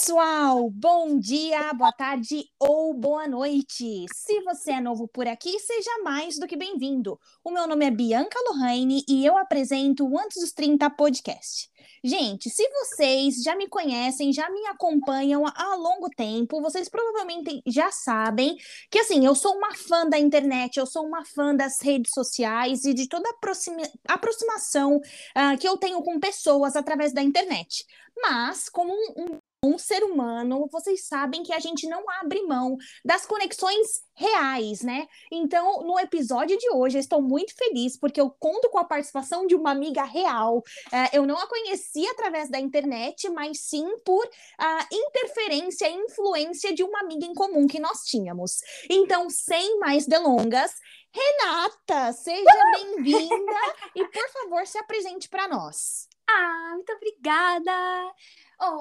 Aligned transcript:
pessoal! 0.00 0.70
Bom 0.70 1.18
dia, 1.18 1.74
boa 1.74 1.92
tarde 1.92 2.46
ou 2.58 2.94
boa 2.94 3.28
noite! 3.28 4.06
Se 4.10 4.40
você 4.40 4.72
é 4.72 4.80
novo 4.80 5.06
por 5.06 5.28
aqui, 5.28 5.58
seja 5.58 5.90
mais 6.02 6.38
do 6.38 6.46
que 6.46 6.56
bem-vindo. 6.56 7.20
O 7.44 7.50
meu 7.50 7.66
nome 7.66 7.84
é 7.84 7.90
Bianca 7.90 8.38
Lohane 8.48 9.04
e 9.06 9.26
eu 9.26 9.36
apresento 9.36 10.08
o 10.08 10.18
Antes 10.18 10.40
dos 10.40 10.52
30 10.52 10.88
podcast. 10.88 11.68
Gente, 12.02 12.48
se 12.48 12.66
vocês 12.70 13.42
já 13.42 13.54
me 13.54 13.68
conhecem, 13.68 14.32
já 14.32 14.48
me 14.48 14.66
acompanham 14.68 15.44
há 15.46 15.74
longo 15.74 16.08
tempo, 16.08 16.62
vocês 16.62 16.88
provavelmente 16.88 17.60
já 17.66 17.90
sabem 17.90 18.56
que, 18.90 19.00
assim, 19.00 19.26
eu 19.26 19.34
sou 19.34 19.54
uma 19.54 19.74
fã 19.74 20.08
da 20.08 20.18
internet, 20.18 20.78
eu 20.78 20.86
sou 20.86 21.04
uma 21.04 21.26
fã 21.26 21.54
das 21.54 21.78
redes 21.82 22.12
sociais 22.14 22.86
e 22.86 22.94
de 22.94 23.06
toda 23.06 23.28
a 23.28 23.32
aproxima 23.32 23.82
aproximação 24.08 24.96
uh, 24.96 25.58
que 25.60 25.68
eu 25.68 25.76
tenho 25.76 26.02
com 26.02 26.18
pessoas 26.18 26.74
através 26.74 27.12
da 27.12 27.20
internet. 27.20 27.84
Mas, 28.22 28.70
como 28.70 28.92
um, 28.92 29.38
um 29.62 29.76
ser 29.76 30.02
humano, 30.02 30.66
vocês 30.72 31.06
sabem 31.06 31.42
que 31.42 31.52
a 31.52 31.58
gente 31.58 31.86
não 31.86 32.02
abre 32.08 32.42
mão 32.42 32.76
das 33.04 33.26
conexões 33.26 34.02
reais, 34.14 34.80
né? 34.80 35.06
Então, 35.30 35.82
no 35.82 35.98
episódio 35.98 36.56
de 36.56 36.70
hoje, 36.70 36.96
eu 36.96 37.00
estou 37.00 37.20
muito 37.20 37.54
feliz 37.54 37.98
porque 37.98 38.20
eu 38.20 38.30
conto 38.30 38.70
com 38.70 38.78
a 38.78 38.84
participação 38.84 39.46
de 39.46 39.54
uma 39.54 39.70
amiga 39.70 40.02
real. 40.02 40.62
É, 40.90 41.16
eu 41.16 41.26
não 41.26 41.38
a 41.38 41.46
conheci 41.46 42.06
através 42.08 42.50
da 42.50 42.58
internet, 42.58 43.28
mas 43.28 43.60
sim 43.60 43.86
por 44.04 44.26
a 44.58 44.88
interferência 44.90 45.88
e 45.88 45.94
influência 45.94 46.74
de 46.74 46.82
uma 46.82 47.00
amiga 47.00 47.26
em 47.26 47.34
comum 47.34 47.66
que 47.66 47.78
nós 47.80 48.04
tínhamos. 48.04 48.60
Então, 48.88 49.28
sem 49.28 49.78
mais 49.78 50.06
delongas, 50.06 50.72
Renata, 51.12 52.12
seja 52.12 52.62
bem-vinda 52.76 53.60
e, 53.94 54.06
por 54.06 54.28
favor, 54.30 54.66
se 54.66 54.78
apresente 54.78 55.28
para 55.28 55.48
nós. 55.48 56.09
Ah, 56.32 56.72
muito 56.74 56.92
obrigada! 56.92 57.72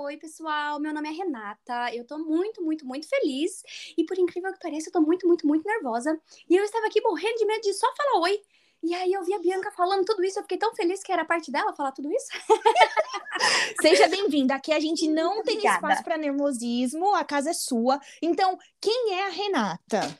Oi, 0.02 0.18
pessoal, 0.18 0.80
meu 0.80 0.94
nome 0.94 1.10
é 1.10 1.12
Renata. 1.12 1.96
Eu 1.96 2.06
tô 2.06 2.18
muito, 2.20 2.62
muito, 2.62 2.86
muito 2.86 3.08
feliz. 3.08 3.64
E 3.98 4.04
por 4.04 4.20
incrível 4.20 4.54
que 4.54 4.60
pareça, 4.60 4.90
eu 4.90 4.94
tô 4.94 5.02
muito, 5.02 5.28
muito, 5.28 5.48
muito 5.48 5.66
nervosa. 5.66 6.20
E 6.48 6.56
eu 6.56 6.64
estava 6.64 6.86
aqui 6.86 7.02
morrendo 7.02 7.38
de 7.38 7.46
medo 7.46 7.62
de 7.62 7.74
só 7.74 7.88
falar 7.96 8.22
oi. 8.22 8.40
E 8.84 8.94
aí 8.94 9.12
eu 9.12 9.24
vi 9.24 9.34
a 9.34 9.40
Bianca 9.40 9.72
falando 9.72 10.06
tudo 10.06 10.24
isso, 10.24 10.38
eu 10.38 10.44
fiquei 10.44 10.58
tão 10.58 10.74
feliz 10.76 11.02
que 11.02 11.12
era 11.12 11.26
parte 11.26 11.52
dela 11.52 11.74
falar 11.74 11.92
tudo 11.92 12.12
isso. 12.12 12.28
Seja 13.82 14.08
bem-vinda. 14.08 14.56
Aqui 14.56 14.72
a 14.72 14.80
gente 14.80 15.08
não 15.08 15.42
tem 15.42 15.58
Obrigada. 15.58 15.78
espaço 15.78 16.04
para 16.04 16.18
nervosismo, 16.18 17.16
a 17.16 17.24
casa 17.24 17.50
é 17.50 17.54
sua. 17.54 18.00
Então, 18.22 18.58
quem 18.80 19.16
é 19.16 19.26
a 19.26 19.30
Renata? 19.30 20.18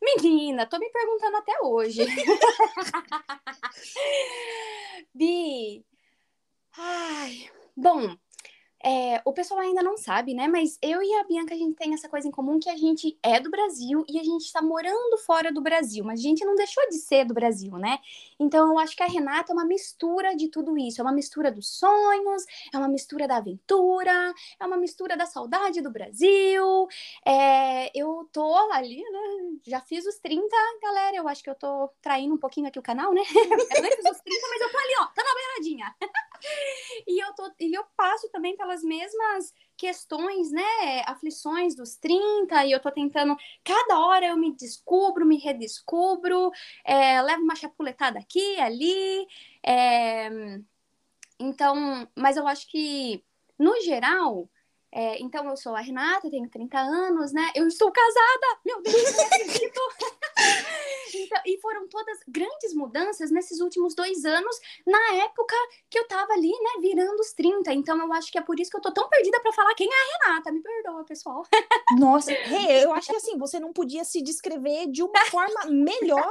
Menina, 0.00 0.66
tô 0.66 0.78
me 0.78 0.88
perguntando 0.90 1.36
até 1.36 1.52
hoje. 1.62 2.04
Bi. 5.14 5.84
Ai, 6.78 7.50
bom, 7.76 8.16
é, 8.86 9.20
o 9.24 9.32
pessoal 9.32 9.58
ainda 9.58 9.82
não 9.82 9.96
sabe, 9.96 10.32
né? 10.32 10.46
Mas 10.46 10.78
eu 10.80 11.02
e 11.02 11.14
a 11.14 11.24
Bianca, 11.24 11.54
a 11.54 11.58
gente 11.58 11.74
tem 11.74 11.92
essa 11.92 12.08
coisa 12.08 12.28
em 12.28 12.30
comum 12.30 12.60
que 12.60 12.70
a 12.70 12.76
gente 12.76 13.18
é 13.20 13.40
do 13.40 13.50
Brasil 13.50 14.04
e 14.08 14.16
a 14.16 14.22
gente 14.22 14.42
está 14.42 14.62
morando 14.62 15.18
fora 15.18 15.52
do 15.52 15.60
Brasil, 15.60 16.04
mas 16.04 16.20
a 16.20 16.22
gente 16.22 16.44
não 16.44 16.54
deixou 16.54 16.88
de 16.88 16.94
ser 16.98 17.24
do 17.24 17.34
Brasil, 17.34 17.72
né? 17.78 17.98
Então 18.38 18.68
eu 18.68 18.78
acho 18.78 18.94
que 18.94 19.02
a 19.02 19.06
Renata 19.06 19.50
é 19.50 19.54
uma 19.54 19.64
mistura 19.64 20.36
de 20.36 20.48
tudo 20.48 20.78
isso. 20.78 21.00
É 21.00 21.04
uma 21.04 21.12
mistura 21.12 21.50
dos 21.50 21.68
sonhos, 21.68 22.44
é 22.72 22.78
uma 22.78 22.86
mistura 22.86 23.26
da 23.26 23.38
aventura, 23.38 24.32
é 24.60 24.64
uma 24.64 24.76
mistura 24.76 25.16
da 25.16 25.26
saudade 25.26 25.80
do 25.80 25.90
Brasil. 25.90 26.86
É, 27.26 27.90
eu 27.92 28.28
tô 28.32 28.54
ali, 28.72 29.02
né? 29.02 29.58
Já 29.66 29.80
fiz 29.80 30.06
os 30.06 30.18
30, 30.18 30.46
galera. 30.80 31.16
Eu 31.16 31.26
acho 31.26 31.42
que 31.42 31.50
eu 31.50 31.56
tô 31.56 31.90
traindo 32.00 32.34
um 32.34 32.38
pouquinho 32.38 32.68
aqui 32.68 32.78
o 32.78 32.82
canal, 32.82 33.12
né? 33.12 33.22
Eu 33.76 33.82
nem 33.82 33.90
fiz 33.96 34.10
os 34.10 34.20
30, 34.20 34.46
mas 34.50 34.60
eu 34.62 34.70
tô 34.70 34.78
ali, 34.78 34.94
ó, 35.00 35.06
tá 35.06 35.22
na 35.22 35.34
beiradinha. 35.34 35.96
e, 37.06 37.22
eu 37.22 37.34
tô, 37.34 37.50
e 37.60 37.74
eu 37.74 37.84
passo 37.96 38.28
também 38.30 38.56
pelas 38.56 38.75
mesmas 38.82 39.52
questões, 39.76 40.50
né, 40.50 41.02
aflições 41.06 41.74
dos 41.76 41.96
30, 41.96 42.64
e 42.64 42.72
eu 42.72 42.80
tô 42.80 42.90
tentando, 42.90 43.36
cada 43.62 44.00
hora 44.00 44.26
eu 44.26 44.36
me 44.36 44.54
descubro, 44.54 45.26
me 45.26 45.38
redescubro, 45.38 46.50
é, 46.84 47.20
levo 47.20 47.42
uma 47.42 47.54
chapuletada 47.54 48.18
aqui, 48.18 48.58
ali, 48.58 49.26
é, 49.62 50.30
então, 51.38 52.08
mas 52.16 52.36
eu 52.36 52.46
acho 52.46 52.66
que, 52.70 53.22
no 53.58 53.78
geral, 53.82 54.48
é, 54.90 55.20
então 55.20 55.46
eu 55.48 55.56
sou 55.56 55.74
a 55.74 55.80
Renata, 55.80 56.30
tenho 56.30 56.48
30 56.48 56.78
anos, 56.78 57.32
né, 57.32 57.50
eu 57.54 57.68
estou 57.68 57.92
casada, 57.92 58.60
meu 58.64 58.82
Deus, 58.82 59.18
eu 59.18 59.26
acredito! 59.26 59.80
Então, 61.26 61.42
e 61.44 61.58
foram 61.60 61.88
todas 61.88 62.18
grandes 62.26 62.74
mudanças 62.74 63.30
nesses 63.30 63.60
últimos 63.60 63.94
dois 63.94 64.24
anos, 64.24 64.56
na 64.86 65.14
época 65.24 65.54
que 65.90 65.98
eu 65.98 66.06
tava 66.06 66.32
ali, 66.32 66.50
né, 66.50 66.80
virando 66.80 67.20
os 67.20 67.32
30. 67.32 67.72
Então 67.72 67.98
eu 67.98 68.12
acho 68.12 68.30
que 68.30 68.38
é 68.38 68.40
por 68.40 68.58
isso 68.58 68.70
que 68.70 68.76
eu 68.76 68.80
tô 68.80 68.92
tão 68.92 69.08
perdida 69.08 69.40
para 69.40 69.52
falar 69.52 69.74
quem 69.74 69.88
é 69.88 69.92
a 69.92 70.28
Renata. 70.28 70.52
Me 70.52 70.60
perdoa, 70.60 71.04
pessoal. 71.04 71.44
Nossa, 71.98 72.32
hey, 72.32 72.84
eu 72.84 72.92
acho 72.92 73.08
que 73.08 73.16
assim, 73.16 73.36
você 73.38 73.60
não 73.60 73.72
podia 73.72 74.04
se 74.04 74.22
descrever 74.22 74.86
de 74.90 75.02
uma 75.02 75.24
forma 75.26 75.66
melhor 75.66 76.30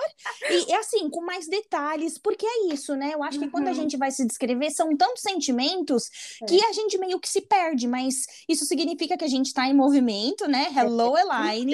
e 0.50 0.74
assim, 0.74 1.10
com 1.10 1.22
mais 1.22 1.48
detalhes, 1.48 2.18
porque 2.18 2.46
é 2.46 2.74
isso, 2.74 2.96
né? 2.96 3.12
Eu 3.14 3.24
acho 3.24 3.40
que 3.40 3.46
uhum. 3.46 3.52
quando 3.52 3.68
a 3.68 3.72
uhum. 3.72 3.76
gente 3.76 3.98
vai 3.98 4.12
se 4.12 4.26
descrever, 4.26 4.72
são 4.72 4.96
tantos 4.96 5.22
sentimentos 5.22 6.10
é. 6.42 6.46
que 6.46 6.64
a 6.66 6.72
gente 6.72 6.98
meio 6.98 7.20
que 7.20 7.30
se 7.30 7.42
perde, 7.42 7.88
mas 7.88 8.26
isso 8.48 8.66
significa 8.66 9.18
que 9.18 9.26
a 9.26 9.30
gente 9.30 9.54
tá 9.54 9.68
em 9.68 9.74
movimento, 9.74 10.48
né? 10.48 10.68
Hello, 10.76 11.18
Elaine. 11.18 11.74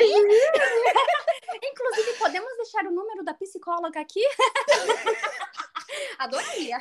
Inclusive, 1.64 2.14
podemos 2.18 2.50
deixar 2.58 2.86
o 2.86 2.92
número 2.92 3.11
da 3.24 3.34
psicóloga 3.34 4.00
aqui? 4.00 4.22
Adoraria. 6.18 6.78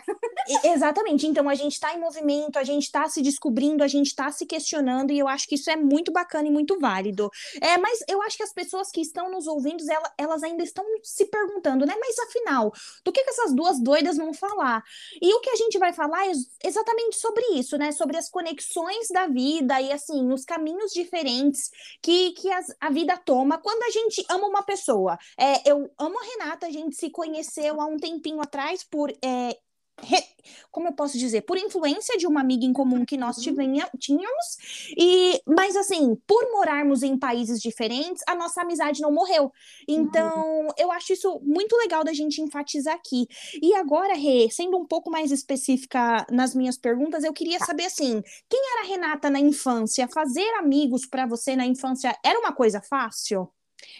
Exatamente. 0.64 1.26
Então 1.26 1.48
a 1.48 1.54
gente 1.54 1.72
está 1.72 1.94
em 1.94 2.00
movimento, 2.00 2.58
a 2.58 2.64
gente 2.64 2.84
está 2.84 3.08
se 3.08 3.22
descobrindo, 3.22 3.82
a 3.82 3.88
gente 3.88 4.08
está 4.08 4.30
se 4.30 4.46
questionando, 4.46 5.10
e 5.10 5.18
eu 5.18 5.28
acho 5.28 5.46
que 5.48 5.54
isso 5.54 5.70
é 5.70 5.76
muito 5.76 6.12
bacana 6.12 6.48
e 6.48 6.50
muito 6.50 6.78
válido. 6.78 7.30
É, 7.60 7.78
mas 7.78 8.00
eu 8.08 8.20
acho 8.22 8.36
que 8.36 8.42
as 8.42 8.52
pessoas 8.52 8.90
que 8.90 9.00
estão 9.00 9.30
nos 9.30 9.46
ouvindo, 9.46 9.82
elas 10.18 10.42
ainda 10.42 10.62
estão 10.62 10.84
se 11.02 11.26
perguntando, 11.26 11.86
né? 11.86 11.94
Mas 11.98 12.18
afinal, 12.18 12.72
do 13.04 13.12
que, 13.12 13.22
que 13.22 13.30
essas 13.30 13.54
duas 13.54 13.80
doidas 13.80 14.16
vão 14.16 14.32
falar? 14.32 14.82
E 15.20 15.32
o 15.34 15.40
que 15.40 15.50
a 15.50 15.56
gente 15.56 15.78
vai 15.78 15.92
falar 15.92 16.26
é 16.26 16.32
exatamente 16.64 17.16
sobre 17.16 17.44
isso, 17.54 17.76
né? 17.76 17.92
Sobre 17.92 18.16
as 18.16 18.28
conexões 18.28 19.08
da 19.12 19.26
vida 19.26 19.80
e 19.80 19.92
assim, 19.92 20.32
os 20.32 20.44
caminhos 20.44 20.92
diferentes 20.92 21.70
que, 22.02 22.32
que 22.32 22.50
as, 22.50 22.66
a 22.80 22.90
vida 22.90 23.16
toma 23.16 23.58
quando 23.58 23.82
a 23.82 23.90
gente 23.90 24.24
ama 24.28 24.46
uma 24.46 24.62
pessoa. 24.62 25.18
É, 25.38 25.68
eu 25.70 25.90
amo 25.98 26.19
a 26.20 26.24
Renata, 26.24 26.66
a 26.66 26.70
gente 26.70 26.96
se 26.96 27.10
conheceu 27.10 27.80
há 27.80 27.86
um 27.86 27.96
tempinho 27.96 28.40
atrás 28.40 28.84
por 28.84 29.10
é, 29.22 29.56
Re, 30.02 30.22
como 30.70 30.88
eu 30.88 30.92
posso 30.92 31.18
dizer, 31.18 31.42
por 31.42 31.58
influência 31.58 32.16
de 32.16 32.26
uma 32.26 32.40
amiga 32.40 32.64
em 32.64 32.72
comum 32.72 33.04
que 33.04 33.16
nós 33.16 33.36
uhum. 33.38 33.54
tínhamos, 33.98 34.92
e 34.96 35.40
mas 35.46 35.76
assim, 35.76 36.16
por 36.26 36.50
morarmos 36.52 37.02
em 37.02 37.18
países 37.18 37.60
diferentes, 37.60 38.22
a 38.26 38.34
nossa 38.34 38.62
amizade 38.62 39.00
não 39.00 39.12
morreu. 39.12 39.52
Então, 39.86 40.68
eu 40.78 40.90
acho 40.90 41.12
isso 41.12 41.40
muito 41.42 41.76
legal 41.76 42.02
da 42.02 42.12
gente 42.12 42.40
enfatizar 42.40 42.94
aqui. 42.94 43.26
E 43.60 43.74
agora, 43.74 44.14
Rê, 44.14 44.48
sendo 44.50 44.78
um 44.78 44.86
pouco 44.86 45.10
mais 45.10 45.30
específica 45.30 46.26
nas 46.30 46.54
minhas 46.54 46.78
perguntas, 46.78 47.24
eu 47.24 47.32
queria 47.32 47.58
tá. 47.58 47.66
saber 47.66 47.84
assim, 47.84 48.22
quem 48.48 48.60
era 48.72 48.84
a 48.84 48.88
Renata 48.88 49.30
na 49.30 49.40
infância? 49.40 50.08
Fazer 50.08 50.48
amigos 50.58 51.06
para 51.06 51.26
você 51.26 51.54
na 51.54 51.66
infância 51.66 52.16
era 52.24 52.38
uma 52.38 52.52
coisa 52.52 52.80
fácil? 52.80 53.50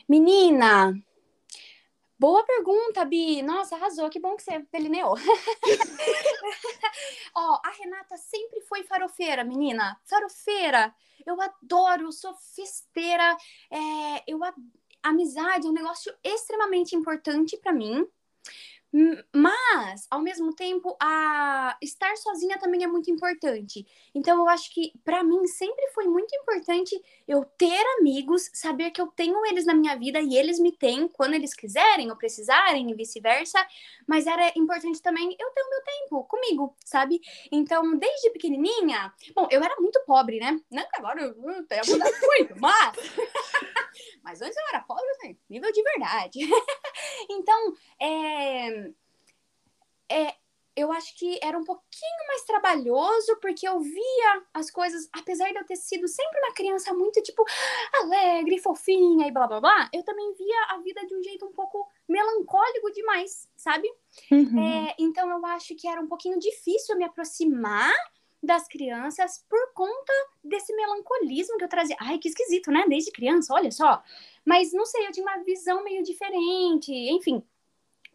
Menina, 0.09 0.95
Boa 2.21 2.45
pergunta, 2.45 3.03
Bi. 3.03 3.41
Nossa, 3.41 3.77
arrasou. 3.77 4.11
Que 4.11 4.21
bom 4.21 4.37
que 4.37 4.43
você 4.43 4.59
delineou. 4.71 5.15
Ó, 7.35 7.61
a 7.65 7.71
Renata 7.71 8.19
sempre 8.19 8.61
foi 8.61 8.83
farofeira, 8.83 9.43
menina. 9.43 9.99
Farofeira. 10.05 10.95
Eu 11.25 11.41
adoro, 11.41 12.03
eu 12.03 12.13
sou 12.13 12.35
festeira. 12.35 13.35
É, 13.71 14.23
eu, 14.27 14.39
amizade 15.03 15.67
é 15.67 15.71
um 15.71 15.73
negócio 15.73 16.15
extremamente 16.23 16.95
importante 16.95 17.57
para 17.57 17.73
mim. 17.73 18.07
Mas, 19.33 20.07
ao 20.11 20.21
mesmo 20.21 20.53
tempo, 20.53 20.97
a 21.01 21.77
estar 21.81 22.17
sozinha 22.17 22.59
também 22.59 22.83
é 22.83 22.89
muito 22.89 23.11
importante. 23.11 23.87
Então, 24.15 24.39
eu 24.39 24.49
acho 24.49 24.73
que 24.75 24.93
para 25.05 25.23
mim 25.23 25.47
sempre 25.47 25.87
foi 25.95 26.07
muito 26.07 26.35
importante 26.35 27.01
eu 27.27 27.45
ter 27.45 27.83
amigos, 27.99 28.51
saber 28.53 28.91
que 28.91 29.01
eu 29.01 29.07
tenho 29.07 29.47
eles 29.47 29.65
na 29.65 29.75
minha 29.75 29.97
vida 29.97 30.21
e 30.21 30.37
eles 30.37 30.59
me 30.59 30.73
têm 30.73 31.07
quando 31.07 31.35
eles 31.35 31.55
quiserem 31.55 32.11
ou 32.11 32.17
precisarem 32.17 32.91
e 32.91 32.95
vice-versa. 32.95 33.65
Mas 34.07 34.27
era 34.27 34.53
importante 34.57 35.01
também 35.01 35.37
eu 35.39 35.51
ter 35.51 35.63
o 35.63 35.71
meu 35.71 35.83
tempo 35.83 36.25
comigo, 36.25 36.77
sabe? 36.85 37.21
Então, 37.53 37.97
desde 37.97 38.31
pequenininha, 38.31 39.13
bom, 39.35 39.47
eu 39.51 39.63
era 39.63 39.77
muito 39.81 40.01
pobre, 40.05 40.41
né? 40.41 40.61
Não 40.71 40.83
que 40.83 40.99
agora 40.99 41.23
eu 41.23 41.35
tenho 41.67 41.83
muito, 42.27 42.61
mas 42.61 42.97
mas 44.23 44.41
antes 44.43 44.57
eu 44.57 44.69
era 44.69 44.83
pobre, 44.83 45.09
assim, 45.13 45.39
nível 45.49 45.73
de 45.73 45.83
verdade. 45.83 46.39
então, 47.31 47.75
é, 48.01 48.91
é, 50.09 50.35
eu 50.77 50.91
acho 50.93 51.17
que 51.17 51.39
era 51.43 51.59
um 51.59 51.65
pouquinho 51.65 52.27
mais 52.29 52.43
trabalhoso, 52.45 53.39
porque 53.41 53.69
eu 53.69 53.81
via 53.81 54.43
as 54.55 54.71
coisas, 54.71 55.09
apesar 55.13 55.51
de 55.51 55.59
eu 55.59 55.67
ter 55.67 55.77
sido 55.77 56.09
sempre 56.09 56.39
uma 56.39 56.55
criança 56.55 56.93
muito, 56.95 57.23
tipo, 57.23 57.45
alegre, 57.95 58.59
fofinha 58.59 59.27
e 59.27 59.31
blá 59.31 59.47
blá 59.47 59.61
blá, 59.61 59.91
eu 59.93 60.03
também 60.05 60.33
via 60.35 60.65
a 60.71 60.79
vida 60.79 61.05
de 61.07 61.15
um 61.15 61.23
jeito 61.23 61.47
um 61.47 61.53
pouco 61.53 61.87
melancólico 62.09 62.93
demais, 62.93 63.49
sabe? 63.57 63.89
Uhum. 64.31 64.87
É, 64.89 64.95
então 64.99 65.29
eu 65.31 65.45
acho 65.47 65.75
que 65.75 65.89
era 65.89 66.01
um 66.01 66.09
pouquinho 66.09 66.39
difícil 66.39 66.97
me 66.97 67.05
aproximar 67.05 67.93
das 68.43 68.67
crianças 68.67 69.45
por 69.49 69.73
conta 69.75 70.13
desse 70.43 70.75
melancolismo 70.75 71.59
que 71.59 71.65
eu 71.65 71.69
trazia. 71.69 71.97
Ai, 72.01 72.19
que 72.19 72.29
esquisito, 72.29 72.71
né? 72.71 72.85
Desde 72.89 73.13
criança, 73.13 73.53
olha 73.53 73.71
só. 73.71 74.03
Mas 74.45 74.73
não 74.73 74.87
sei, 74.87 75.07
eu 75.07 75.13
tinha 75.13 75.27
uma 75.27 75.43
visão 75.45 75.85
meio 75.85 76.03
diferente, 76.03 76.91
enfim. 76.93 77.43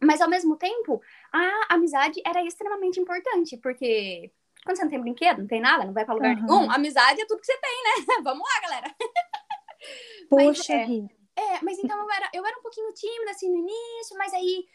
Mas 0.02 0.20
ao 0.20 0.28
mesmo 0.28 0.56
tempo, 0.56 1.00
a 1.32 1.74
amizade 1.74 2.20
era 2.26 2.42
extremamente 2.44 3.00
importante, 3.00 3.56
porque 3.56 4.30
quando 4.64 4.76
você 4.76 4.82
não 4.82 4.90
tem 4.90 5.00
brinquedo, 5.00 5.38
não 5.38 5.46
tem 5.46 5.60
nada, 5.60 5.84
não 5.84 5.92
vai 5.92 6.04
para 6.04 6.14
lugar 6.14 6.36
uhum. 6.36 6.42
nenhum, 6.42 6.70
amizade 6.70 7.20
é 7.20 7.26
tudo 7.26 7.40
que 7.40 7.46
você 7.46 7.58
tem, 7.58 7.82
né? 7.84 8.14
Vamos 8.24 8.42
lá, 8.42 8.60
galera. 8.60 8.94
Poxa, 10.28 10.76
mas, 10.76 10.90
é, 10.90 11.54
é, 11.54 11.58
mas 11.62 11.78
então 11.78 11.98
eu 11.98 12.10
era, 12.10 12.28
eu 12.34 12.44
era 12.44 12.58
um 12.58 12.62
pouquinho 12.62 12.92
tímida 12.92 13.30
assim 13.30 13.48
no 13.48 13.58
início, 13.58 14.18
mas 14.18 14.34
aí 14.34 14.66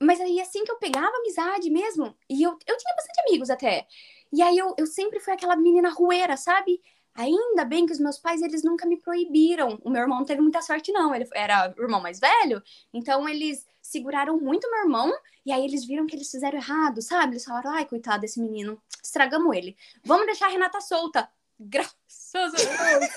mas 0.00 0.20
aí 0.20 0.40
assim 0.40 0.64
que 0.64 0.70
eu 0.70 0.78
pegava 0.78 1.16
amizade 1.16 1.70
mesmo, 1.70 2.14
e 2.28 2.42
eu, 2.42 2.50
eu 2.50 2.76
tinha 2.76 2.94
bastante 2.94 3.20
amigos 3.28 3.50
até. 3.50 3.86
E 4.32 4.42
aí 4.42 4.58
eu, 4.58 4.74
eu 4.76 4.86
sempre 4.86 5.20
fui 5.20 5.32
aquela 5.32 5.56
menina 5.56 5.90
rueira, 5.90 6.36
sabe? 6.36 6.80
Ainda 7.14 7.64
bem 7.64 7.86
que 7.86 7.92
os 7.92 8.00
meus 8.00 8.18
pais, 8.18 8.42
eles 8.42 8.64
nunca 8.64 8.86
me 8.86 9.00
proibiram. 9.00 9.78
O 9.84 9.90
meu 9.90 10.02
irmão 10.02 10.18
não 10.18 10.24
teve 10.24 10.40
muita 10.40 10.60
sorte, 10.60 10.90
não. 10.90 11.14
Ele 11.14 11.28
era 11.32 11.72
o 11.78 11.82
irmão 11.82 12.00
mais 12.00 12.18
velho. 12.18 12.60
Então, 12.92 13.28
eles 13.28 13.64
seguraram 13.80 14.36
muito 14.38 14.68
meu 14.68 14.80
irmão. 14.80 15.12
E 15.46 15.52
aí, 15.52 15.64
eles 15.64 15.84
viram 15.84 16.06
que 16.06 16.16
eles 16.16 16.28
fizeram 16.28 16.58
errado, 16.58 17.00
sabe? 17.00 17.34
Eles 17.34 17.44
falaram, 17.44 17.70
ai, 17.70 17.84
coitado 17.84 18.22
desse 18.22 18.40
menino. 18.40 18.82
Estragamos 19.02 19.56
ele. 19.56 19.76
Vamos 20.04 20.26
deixar 20.26 20.46
a 20.46 20.50
Renata 20.50 20.80
solta. 20.80 21.30
Graças 21.60 21.94
a 22.34 22.48
Deus. 22.48 23.10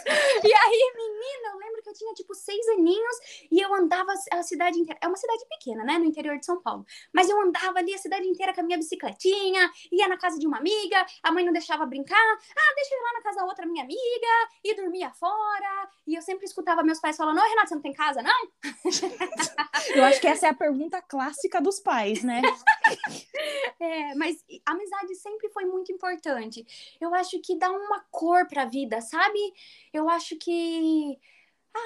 e 0.44 0.53
aí, 0.53 0.94
menina, 0.95 1.50
eu 1.53 1.67
que 1.88 1.89
eu 1.89 1.94
tinha 1.94 2.13
tipo 2.13 2.34
seis 2.34 2.68
aninhos 2.69 3.16
e 3.51 3.60
eu 3.60 3.74
andava 3.74 4.12
a 4.31 4.44
cidade 4.44 4.80
inteira. 4.80 5.00
É 5.01 5.07
uma 5.07 5.18
cidade 5.18 5.44
pequena, 5.50 5.84
né? 5.84 5.98
No 5.98 6.06
interior 6.06 6.38
de 6.38 6.45
São 6.45 6.62
Paulo. 6.62 6.86
Mas 7.13 7.30
eu 7.30 7.39
andava 7.42 7.80
ali 7.80 7.94
a 7.94 7.98
cidade 7.98 8.28
inteira 8.28 8.54
com 8.54 8.62
a 8.62 8.63
minha 8.63 8.78
bicicletinha, 8.78 9.72
ia 9.92 10.07
na 10.07 10.18
casa 10.18 10.38
de 10.38 10.48
uma 10.48 10.57
amiga, 10.57 11.06
a 11.24 11.31
mãe 11.31 11.45
não 11.45 11.54
deixava 11.54 11.86
brincar. 11.86 12.18
Ah, 12.18 12.74
deixa 12.75 12.94
eu 12.94 13.00
ir 13.00 13.04
lá 13.04 13.13
na 13.13 13.22
casa 13.22 13.38
da 13.38 13.45
outra 13.45 13.66
minha 13.66 13.84
amiga, 13.84 13.98
e 14.63 14.75
dormia 14.75 15.12
fora. 15.12 15.89
E 16.06 16.16
eu 16.16 16.22
sempre 16.22 16.45
escutava 16.45 16.84
meus 16.84 17.00
pais 17.00 17.18
falando: 17.18 17.39
Oi, 17.39 17.50
Renato, 17.50 17.69
você 17.69 17.75
não 17.75 17.81
tem 17.81 17.94
casa, 17.94 18.22
não? 18.22 18.50
eu 19.95 20.04
acho 20.04 20.19
que 20.19 20.28
essa 20.28 20.48
é 20.48 20.50
a 20.50 20.54
pergunta 20.54 21.01
clássica 21.01 21.62
dos 21.62 21.80
pais, 21.80 22.24
né? 22.24 22.42
é, 23.80 24.16
mas 24.16 24.44
amizade 24.66 25.16
sempre 25.16 25.50
foi 25.50 25.66
muito 25.66 25.92
importante. 25.92 26.66
Eu 27.00 27.13
acho 27.13 27.39
que 27.42 27.57
dá 27.57 27.69
uma 27.72 28.06
cor 28.12 28.48
pra 28.48 28.66
vida, 28.66 29.01
sabe? 29.01 29.39
Eu 29.94 30.10
acho 30.10 30.36
que. 30.38 31.18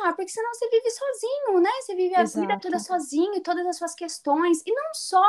Ah, 0.04 0.14
porque 0.14 0.32
senão 0.32 0.54
você 0.54 0.70
vive 0.70 0.90
sozinho, 0.90 1.60
né? 1.60 1.70
Você 1.82 1.96
vive 1.96 2.16
a 2.16 2.22
Exato. 2.22 2.42
vida 2.42 2.60
toda 2.60 2.80
sozinho, 2.80 3.42
todas 3.42 3.66
as 3.66 3.78
suas 3.78 3.94
questões. 3.96 4.62
E 4.66 4.74
não 4.74 4.94
só 4.94 5.24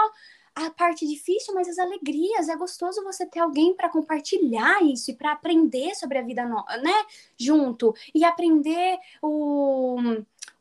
a 0.54 0.70
parte 0.70 1.06
difícil, 1.06 1.54
mas 1.54 1.68
as 1.68 1.78
alegrias. 1.78 2.48
É 2.48 2.56
gostoso 2.56 3.02
você 3.02 3.26
ter 3.26 3.40
alguém 3.40 3.74
para 3.74 3.88
compartilhar 3.88 4.82
isso 4.82 5.10
e 5.10 5.14
para 5.16 5.32
aprender 5.32 5.94
sobre 5.94 6.18
a 6.18 6.22
vida, 6.22 6.44
né? 6.44 7.06
Junto. 7.38 7.94
E 8.14 8.24
aprender 8.24 8.98
o 9.22 9.96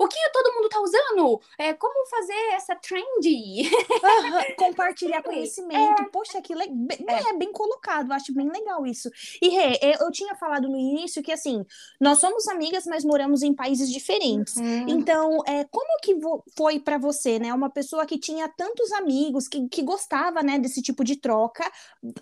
o 0.02 0.08
que 0.08 0.18
todo 0.34 0.54
mundo 0.56 0.68
tá 0.68 0.82
usando? 0.82 1.40
É, 1.60 1.74
como 1.74 2.08
fazer 2.08 2.54
essa 2.54 2.76
trend? 2.76 3.06
Uhum, 3.22 4.56
compartilhar 4.58 5.22
conhecimento. 5.24 6.02
É. 6.02 6.10
Poxa, 6.10 6.42
que 6.42 6.56
legal. 6.56 6.76
É. 7.08 7.30
é. 7.30 7.34
bem 7.38 7.52
colocado, 7.52 8.12
acho 8.12 8.34
bem 8.34 8.50
legal 8.50 8.84
isso. 8.84 9.12
E 9.40 9.50
Rê, 9.50 9.80
eu 10.00 10.12
tinha 10.12 10.34
falado 10.34 10.68
no 10.68 10.76
início 10.76 11.22
que 11.22 11.32
assim, 11.32 11.64
nós 12.00 12.20
somos 12.20 12.48
amigas, 12.48 12.86
mas 12.88 13.06
moramos 13.06 13.44
em 13.44 13.54
países 13.54 13.92
diferentes. 13.92 14.56
Uhum. 14.56 14.86
Então, 14.88 15.38
é, 15.46 15.66
como 15.66 16.00
que 16.02 16.16
foi 16.58 16.80
para 16.80 16.98
você, 16.98 17.38
né? 17.38 17.54
Uma 17.54 17.70
pessoa 17.70 18.06
que 18.06 18.18
tinha 18.18 18.50
tantos 18.50 18.92
amigos, 18.94 19.48
que, 19.48 19.68
que 19.70 19.84
gostava, 19.84 20.42
né, 20.42 20.58
desse 20.58 20.82
tipo 20.82 21.04
de 21.04 21.16
troca, 21.16 21.70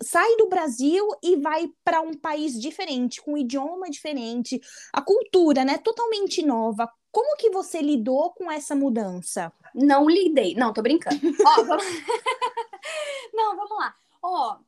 sai 0.02 0.36
do 0.36 0.48
Brasil 0.48 1.06
e 1.22 1.36
vai 1.36 1.68
para 1.82 2.02
um 2.02 2.12
país 2.12 2.60
diferente, 2.60 3.22
com 3.22 3.32
um 3.32 3.38
idioma 3.38 3.88
diferente, 3.88 4.60
a 4.92 5.00
cultura, 5.00 5.64
né, 5.64 5.78
totalmente 5.78 6.44
nova. 6.44 6.90
Como 7.12 7.36
que 7.36 7.50
você 7.50 7.80
lidou 7.80 8.30
com 8.30 8.50
essa 8.50 8.74
mudança? 8.74 9.52
Não 9.74 10.08
lidei. 10.08 10.54
Não, 10.54 10.72
tô 10.72 10.82
brincando. 10.82 11.20
Ó, 11.44 11.64
vamos... 11.64 11.84
Não, 13.34 13.56
vamos 13.56 13.78
lá. 13.78 13.94
Ó, 14.22 14.58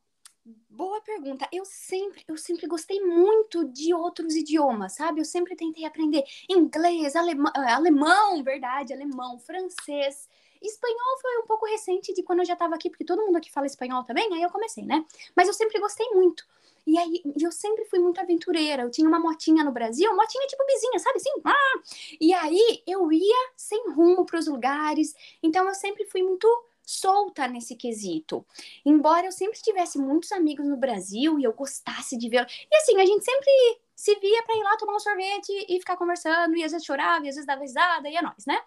boa 0.68 1.00
pergunta. 1.00 1.48
Eu 1.52 1.64
sempre, 1.64 2.24
eu 2.26 2.36
sempre 2.36 2.66
gostei 2.66 3.00
muito 3.00 3.64
de 3.66 3.94
outros 3.94 4.34
idiomas, 4.34 4.94
sabe? 4.94 5.20
Eu 5.20 5.24
sempre 5.24 5.54
tentei 5.54 5.84
aprender 5.84 6.24
inglês, 6.48 7.14
alemão, 7.14 7.52
eh, 7.54 7.72
alemão, 7.72 8.42
verdade, 8.42 8.92
alemão, 8.92 9.38
francês. 9.38 10.28
Espanhol 10.60 11.20
foi 11.20 11.38
um 11.38 11.46
pouco 11.46 11.66
recente 11.66 12.14
de 12.14 12.22
quando 12.22 12.40
eu 12.40 12.44
já 12.44 12.56
tava 12.56 12.74
aqui, 12.74 12.88
porque 12.88 13.04
todo 13.04 13.24
mundo 13.24 13.36
aqui 13.36 13.50
fala 13.50 13.66
espanhol 13.66 14.04
também, 14.04 14.32
aí 14.32 14.42
eu 14.42 14.50
comecei, 14.50 14.84
né? 14.84 15.04
Mas 15.36 15.48
eu 15.48 15.54
sempre 15.54 15.78
gostei 15.80 16.08
muito. 16.10 16.44
E 16.86 16.98
aí, 16.98 17.22
eu 17.40 17.52
sempre 17.52 17.84
fui 17.86 17.98
muito 17.98 18.20
aventureira. 18.20 18.82
Eu 18.82 18.90
tinha 18.90 19.08
uma 19.08 19.20
motinha 19.20 19.64
no 19.64 19.72
Brasil, 19.72 20.14
motinha 20.14 20.46
tipo 20.46 20.64
vizinha, 20.66 20.98
sabe 20.98 21.16
assim? 21.16 21.30
Ah! 21.44 21.82
E 22.20 22.32
aí, 22.34 22.82
eu 22.86 23.10
ia 23.12 23.50
sem 23.56 23.90
rumo 23.92 24.24
para 24.26 24.38
os 24.38 24.46
lugares. 24.46 25.14
Então, 25.42 25.66
eu 25.68 25.74
sempre 25.74 26.04
fui 26.06 26.22
muito 26.22 26.48
solta 26.84 27.46
nesse 27.46 27.76
quesito. 27.76 28.44
Embora 28.84 29.26
eu 29.26 29.32
sempre 29.32 29.60
tivesse 29.60 29.98
muitos 29.98 30.32
amigos 30.32 30.66
no 30.66 30.76
Brasil 30.76 31.38
e 31.38 31.44
eu 31.44 31.52
gostasse 31.52 32.16
de 32.18 32.28
ver. 32.28 32.46
E 32.70 32.76
assim, 32.76 33.00
a 33.00 33.06
gente 33.06 33.24
sempre 33.24 33.50
se 33.94 34.14
via 34.16 34.42
para 34.42 34.56
ir 34.56 34.62
lá 34.62 34.76
tomar 34.76 34.96
um 34.96 34.98
sorvete 34.98 35.52
e 35.68 35.78
ficar 35.78 35.96
conversando, 35.96 36.56
e 36.56 36.64
às 36.64 36.72
vezes 36.72 36.84
chorava, 36.84 37.24
e 37.24 37.28
às 37.28 37.36
vezes 37.36 37.46
dava 37.46 37.60
risada, 37.60 38.08
e 38.08 38.16
é 38.16 38.22
nóis, 38.22 38.44
né? 38.46 38.60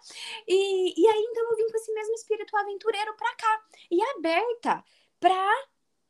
E, 0.48 0.98
e 0.98 1.06
aí, 1.06 1.26
então, 1.30 1.50
eu 1.50 1.56
vim 1.56 1.66
com 1.70 1.76
esse 1.76 1.92
mesmo 1.92 2.14
espírito 2.14 2.56
aventureiro 2.56 3.14
pra 3.16 3.34
cá, 3.34 3.60
e 3.90 4.02
aberta 4.16 4.82
pra 5.20 5.52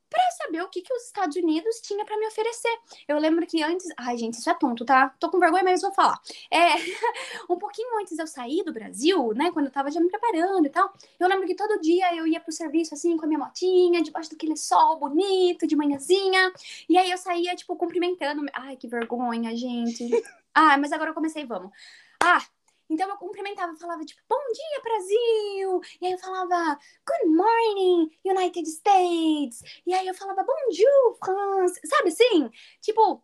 para 0.09 0.23
saber 0.45 0.63
o 0.63 0.69
que, 0.69 0.83
que 0.83 0.93
os 0.93 1.05
Estados 1.05 1.37
Unidos 1.37 1.81
tinha 1.83 2.05
para 2.05 2.19
me 2.19 2.27
oferecer. 2.27 2.75
Eu 3.09 3.19
lembro 3.19 3.47
que 3.47 3.63
antes. 3.63 3.87
Ai, 3.97 4.17
gente, 4.17 4.35
isso 4.35 4.49
é 4.49 4.55
tonto, 4.55 4.85
tá? 4.85 5.15
Tô 5.19 5.31
com 5.31 5.39
vergonha, 5.39 5.65
mas 5.65 5.83
vou 5.83 5.93
falar. 5.93 6.21
É, 6.51 6.75
um 7.51 7.59
pouquinho 7.59 7.99
antes 8.01 8.17
de 8.17 8.23
eu 8.23 8.27
sair 8.27 8.63
do 8.65 8.73
Brasil, 8.73 9.33
né? 9.35 9.51
Quando 9.53 9.67
eu 9.67 9.73
tava 9.73 9.91
já 9.91 10.01
me 10.01 10.09
preparando 10.09 10.67
e 10.67 10.71
tal, 10.71 10.93
eu 11.19 11.29
lembro 11.29 11.47
que 11.47 11.55
todo 11.55 11.81
dia 11.81 12.15
eu 12.15 12.27
ia 12.27 12.41
pro 12.41 12.53
serviço 12.53 12.95
assim, 12.95 13.17
com 13.17 13.25
a 13.25 13.29
minha 13.29 13.39
motinha, 13.39 14.03
debaixo 14.03 14.31
daquele 14.31 14.57
sol 14.57 14.99
bonito, 14.99 15.67
de 15.67 15.77
manhãzinha. 15.77 16.53
E 16.89 16.97
aí 16.97 17.11
eu 17.11 17.19
saía, 17.19 17.55
tipo, 17.55 17.77
cumprimentando. 17.77 18.45
Ai, 18.53 18.77
que 18.77 18.89
vergonha, 18.89 19.55
gente. 19.57 20.09
Ah, 20.59 20.79
mas 20.79 20.91
agora 20.91 21.11
eu 21.11 21.15
comecei, 21.15 21.45
vamos. 21.45 21.71
Ah, 22.19 22.43
então 22.89 23.09
eu 23.09 23.17
cumprimentava, 23.17 23.77
falava 23.77 24.05
tipo, 24.05 24.21
bom 24.29 24.41
dia, 24.53 24.83
Brasil! 24.83 25.81
E 26.01 26.07
aí 26.07 26.13
eu 26.13 26.19
falava, 26.19 26.79
good 27.07 27.35
morning, 27.35 28.11
United 28.25 28.69
States! 28.69 29.63
E 29.87 29.95
aí 29.95 30.07
eu 30.07 30.15
falava, 30.15 30.45
bonjour, 30.45 31.19
France! 31.25 31.81
Sabe 31.85 32.09
assim? 32.09 32.51
Tipo, 32.81 33.23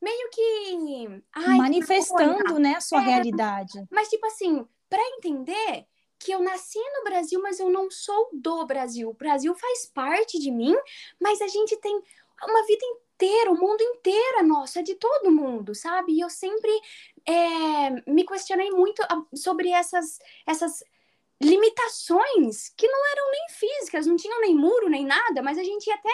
meio 0.00 0.30
que. 0.30 1.22
Ai, 1.34 1.56
Manifestando, 1.56 2.58
né, 2.58 2.74
a 2.76 2.80
sua 2.80 3.02
é, 3.02 3.06
realidade. 3.06 3.84
Mas, 3.90 4.08
tipo 4.08 4.26
assim, 4.26 4.66
para 4.88 5.02
entender 5.16 5.86
que 6.18 6.32
eu 6.32 6.40
nasci 6.40 6.78
no 6.78 7.04
Brasil, 7.04 7.40
mas 7.42 7.60
eu 7.60 7.70
não 7.70 7.90
sou 7.90 8.30
do 8.32 8.64
Brasil. 8.64 9.10
O 9.10 9.14
Brasil 9.14 9.54
faz 9.54 9.86
parte 9.86 10.38
de 10.38 10.50
mim, 10.50 10.74
mas 11.20 11.40
a 11.42 11.48
gente 11.48 11.76
tem 11.76 11.94
uma 12.42 12.66
vida 12.66 12.84
inteira, 12.86 13.03
o 13.48 13.54
mundo 13.54 13.80
inteiro 13.82 14.38
é 14.38 14.42
nosso, 14.42 14.78
é 14.78 14.82
de 14.82 14.94
todo 14.96 15.30
mundo, 15.30 15.74
sabe? 15.74 16.12
E 16.12 16.20
eu 16.20 16.28
sempre 16.28 16.70
é, 17.26 18.10
me 18.10 18.24
questionei 18.24 18.70
muito 18.70 19.02
ah, 19.02 19.22
sobre 19.34 19.70
essas, 19.70 20.18
essas 20.46 20.82
limitações 21.40 22.70
que 22.76 22.88
não 22.88 23.06
eram 23.12 23.30
nem 23.30 23.46
físicas, 23.50 24.06
não 24.06 24.16
tinham 24.16 24.40
nem 24.40 24.54
muro, 24.54 24.88
nem 24.88 25.04
nada, 25.04 25.42
mas 25.42 25.58
a 25.58 25.64
gente 25.64 25.86
ia 25.86 25.94
até 25.94 26.10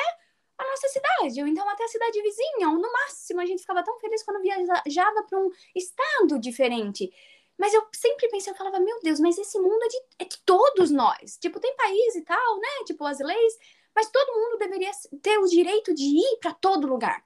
a 0.59 0.65
nossa 0.65 0.89
cidade, 0.89 1.41
ou 1.41 1.47
então 1.47 1.69
até 1.69 1.85
a 1.85 1.89
cidade 1.89 2.21
vizinha, 2.23 2.69
ou 2.69 2.75
no 2.75 2.93
máximo 2.93 3.41
a 3.41 3.47
gente 3.47 3.61
ficava 3.61 3.83
tão 3.83 3.99
feliz 3.99 4.23
quando 4.23 4.43
viajava 4.43 5.23
para 5.29 5.39
um 5.39 5.51
estado 5.75 6.39
diferente. 6.39 7.11
Mas 7.59 7.75
eu 7.75 7.87
sempre 7.95 8.29
pensei, 8.29 8.53
eu 8.53 8.57
falava, 8.57 8.81
meu 8.81 8.99
Deus, 9.03 9.21
mas 9.21 9.37
esse 9.37 9.59
mundo 9.59 9.83
é 9.83 9.89
de, 9.89 9.97
é 10.21 10.25
de 10.25 10.39
todos 10.47 10.91
nós. 10.91 11.37
Tipo, 11.39 11.61
tem 11.61 11.77
país 11.77 12.15
e 12.15 12.23
tal, 12.23 12.57
né? 12.59 12.69
Tipo, 12.87 13.05
as 13.05 13.21
leis, 13.21 13.59
mas 13.95 14.11
todo 14.11 14.35
mundo 14.35 14.59
deveria 14.59 14.91
ter 15.23 15.39
o 15.39 15.47
direito 15.47 15.95
de 15.95 16.05
ir 16.05 16.39
para 16.41 16.55
todo 16.55 16.87
lugar. 16.87 17.25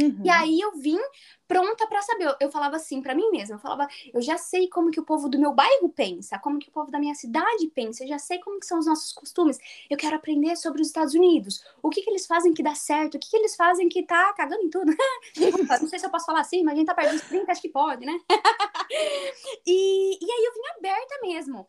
Uhum. 0.00 0.22
E 0.24 0.30
aí 0.30 0.60
eu 0.60 0.72
vim 0.78 0.98
pronta 1.46 1.86
para 1.86 2.02
saber. 2.02 2.36
Eu 2.40 2.50
falava 2.50 2.76
assim 2.76 3.02
para 3.02 3.14
mim 3.14 3.30
mesma, 3.30 3.56
eu 3.56 3.58
falava, 3.58 3.88
eu 4.12 4.20
já 4.20 4.38
sei 4.38 4.68
como 4.68 4.90
que 4.90 5.00
o 5.00 5.04
povo 5.04 5.28
do 5.28 5.38
meu 5.38 5.52
bairro 5.52 5.88
pensa, 5.88 6.38
como 6.38 6.58
que 6.58 6.68
o 6.68 6.72
povo 6.72 6.90
da 6.90 6.98
minha 6.98 7.14
cidade 7.14 7.66
pensa, 7.74 8.04
eu 8.04 8.08
já 8.08 8.18
sei 8.18 8.38
como 8.38 8.60
que 8.60 8.66
são 8.66 8.78
os 8.78 8.86
nossos 8.86 9.12
costumes. 9.12 9.58
Eu 9.90 9.96
quero 9.96 10.16
aprender 10.16 10.56
sobre 10.56 10.80
os 10.80 10.88
Estados 10.88 11.14
Unidos. 11.14 11.64
O 11.82 11.90
que 11.90 12.02
que 12.02 12.10
eles 12.10 12.26
fazem 12.26 12.52
que 12.54 12.62
dá 12.62 12.74
certo? 12.74 13.16
O 13.16 13.18
que 13.18 13.28
que 13.28 13.36
eles 13.36 13.56
fazem 13.56 13.88
que 13.88 14.02
tá 14.02 14.32
cagando 14.34 14.62
em 14.62 14.70
tudo? 14.70 14.92
Não 15.80 15.88
sei 15.88 15.98
se 15.98 16.06
eu 16.06 16.10
posso 16.10 16.26
falar 16.26 16.40
assim, 16.40 16.62
mas 16.62 16.74
a 16.74 16.76
gente 16.76 16.86
tá 16.86 16.94
perto 16.94 17.12
dos 17.12 17.22
30, 17.22 17.50
acho 17.50 17.62
que 17.62 17.68
pode, 17.68 18.06
né? 18.06 18.18
e, 19.66 20.18
e 20.24 20.30
aí 20.30 20.44
eu 20.44 20.52
vim 20.52 20.78
aberta 20.78 21.18
mesmo. 21.22 21.66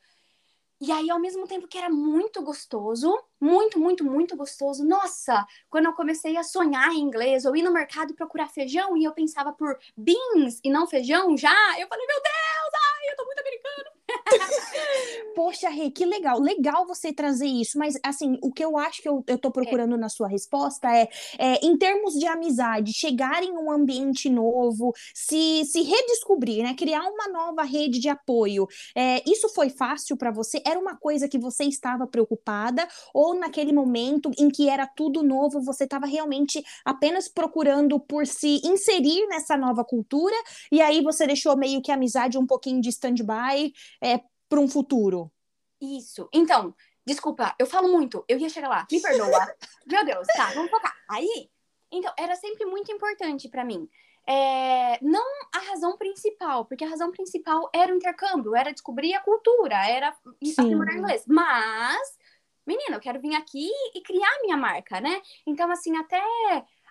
E 0.81 0.91
aí, 0.93 1.09
ao 1.09 1.19
mesmo 1.19 1.45
tempo 1.45 1.67
que 1.67 1.77
era 1.77 1.89
muito 1.89 2.41
gostoso, 2.41 3.13
muito, 3.39 3.77
muito, 3.79 4.03
muito 4.03 4.35
gostoso. 4.37 4.83
Nossa, 4.85 5.45
quando 5.69 5.85
eu 5.87 5.93
comecei 5.93 6.37
a 6.37 6.43
sonhar 6.43 6.91
em 6.93 6.99
inglês, 7.01 7.43
ou 7.45 7.55
ir 7.55 7.63
no 7.63 7.71
mercado 7.73 8.13
procurar 8.15 8.47
feijão 8.47 8.95
e 8.95 9.03
eu 9.03 9.11
pensava 9.13 9.51
por 9.51 9.77
beans 9.97 10.59
e 10.63 10.69
não 10.71 10.87
feijão 10.87 11.35
já, 11.37 11.53
eu 11.79 11.87
falei, 11.87 12.07
meu 12.07 12.15
Deus, 12.21 12.73
ai, 12.73 13.11
eu 13.11 13.15
tô 13.17 13.25
muito 13.25 13.39
americano. 13.39 13.98
Poxa, 15.35 15.69
Rê, 15.69 15.89
que 15.89 16.05
legal. 16.05 16.39
Legal 16.39 16.85
você 16.85 17.13
trazer 17.13 17.47
isso, 17.47 17.77
mas 17.77 17.95
assim, 18.03 18.37
o 18.41 18.51
que 18.51 18.63
eu 18.63 18.77
acho 18.77 19.01
que 19.01 19.09
eu, 19.09 19.23
eu 19.27 19.37
tô 19.37 19.51
procurando 19.51 19.95
é. 19.95 19.97
na 19.97 20.09
sua 20.09 20.27
resposta 20.27 20.93
é, 20.93 21.07
é, 21.37 21.65
em 21.65 21.77
termos 21.77 22.13
de 22.13 22.27
amizade, 22.27 22.93
chegar 22.93 23.43
em 23.43 23.51
um 23.51 23.71
ambiente 23.71 24.29
novo, 24.29 24.93
se, 25.13 25.63
se 25.65 25.81
redescobrir, 25.81 26.63
né? 26.63 26.75
Criar 26.75 27.03
uma 27.03 27.27
nova 27.27 27.63
rede 27.63 27.99
de 27.99 28.09
apoio. 28.09 28.67
É, 28.95 29.23
isso 29.29 29.49
foi 29.49 29.69
fácil 29.69 30.17
para 30.17 30.31
você? 30.31 30.61
Era 30.65 30.79
uma 30.79 30.97
coisa 30.97 31.27
que 31.27 31.37
você 31.37 31.63
estava 31.65 32.07
preocupada? 32.07 32.87
Ou 33.13 33.33
naquele 33.33 33.71
momento 33.71 34.31
em 34.37 34.49
que 34.49 34.69
era 34.69 34.87
tudo 34.87 35.23
novo, 35.23 35.61
você 35.61 35.83
estava 35.83 36.05
realmente 36.05 36.63
apenas 36.83 37.27
procurando 37.27 37.99
por 37.99 38.25
se 38.25 38.61
inserir 38.63 39.27
nessa 39.27 39.55
nova 39.55 39.83
cultura? 39.83 40.35
E 40.71 40.81
aí 40.81 41.01
você 41.01 41.25
deixou 41.25 41.55
meio 41.57 41.81
que 41.81 41.91
a 41.91 41.95
amizade 41.95 42.37
um 42.37 42.45
pouquinho 42.45 42.81
de 42.81 42.89
stand-by 42.89 43.71
é, 44.01 44.21
para 44.47 44.59
um 44.59 44.67
futuro? 44.67 45.31
Isso. 45.81 46.29
Então, 46.33 46.75
desculpa, 47.05 47.55
eu 47.57 47.65
falo 47.65 47.87
muito, 47.89 48.23
eu 48.27 48.37
ia 48.37 48.49
chegar 48.49 48.69
lá, 48.69 48.87
me 48.91 48.99
perdoa. 49.01 49.55
Meu 49.85 50.05
Deus, 50.05 50.27
tá, 50.27 50.51
vamos 50.53 50.69
focar. 50.69 50.95
Aí, 51.09 51.49
então, 51.91 52.13
era 52.17 52.35
sempre 52.35 52.65
muito 52.65 52.91
importante 52.91 53.49
para 53.49 53.65
mim. 53.65 53.89
É, 54.27 55.03
não 55.03 55.25
a 55.55 55.59
razão 55.71 55.97
principal, 55.97 56.65
porque 56.65 56.83
a 56.83 56.89
razão 56.89 57.11
principal 57.11 57.67
era 57.73 57.91
o 57.91 57.95
intercâmbio, 57.95 58.55
era 58.55 58.71
descobrir 58.71 59.15
a 59.15 59.21
cultura, 59.21 59.75
era 59.87 60.15
aprimorar 60.55 60.95
inglês. 60.95 61.23
Mas, 61.27 62.17
menina, 62.65 62.97
eu 62.97 62.99
quero 62.99 63.19
vir 63.19 63.35
aqui 63.35 63.67
e 63.95 64.01
criar 64.01 64.29
minha 64.43 64.55
marca, 64.55 65.01
né? 65.01 65.19
Então, 65.47 65.71
assim, 65.71 65.97
até 65.97 66.21